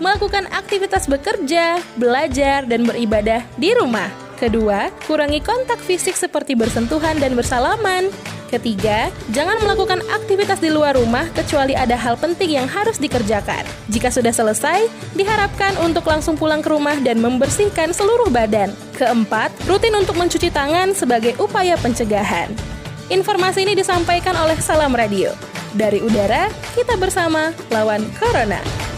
melakukan 0.00 0.48
aktivitas 0.50 1.06
bekerja, 1.06 1.78
belajar, 2.00 2.66
dan 2.66 2.88
beribadah 2.88 3.44
di 3.60 3.76
rumah. 3.76 4.08
Kedua, 4.40 4.88
kurangi 5.04 5.44
kontak 5.44 5.76
fisik 5.84 6.16
seperti 6.16 6.56
bersentuhan 6.56 7.20
dan 7.20 7.36
bersalaman. 7.36 8.08
Ketiga, 8.48 9.12
jangan 9.30 9.62
melakukan 9.62 10.02
aktivitas 10.10 10.58
di 10.58 10.74
luar 10.74 10.98
rumah 10.98 11.28
kecuali 11.36 11.76
ada 11.76 11.94
hal 11.94 12.18
penting 12.18 12.58
yang 12.58 12.66
harus 12.66 12.98
dikerjakan. 12.98 13.62
Jika 13.94 14.10
sudah 14.10 14.34
selesai, 14.34 14.90
diharapkan 15.14 15.78
untuk 15.78 16.08
langsung 16.08 16.34
pulang 16.34 16.58
ke 16.58 16.72
rumah 16.72 16.98
dan 16.98 17.22
membersihkan 17.22 17.94
seluruh 17.94 18.26
badan. 18.26 18.74
Keempat, 18.98 19.54
rutin 19.70 19.94
untuk 19.94 20.18
mencuci 20.18 20.50
tangan 20.50 20.96
sebagai 20.98 21.38
upaya 21.38 21.78
pencegahan. 21.78 22.50
Informasi 23.06 23.62
ini 23.62 23.78
disampaikan 23.78 24.34
oleh 24.34 24.58
Salam 24.58 24.98
Radio. 24.98 25.30
Dari 25.76 26.02
udara, 26.02 26.50
kita 26.74 26.98
bersama 26.98 27.54
lawan 27.70 28.02
Corona. 28.18 28.89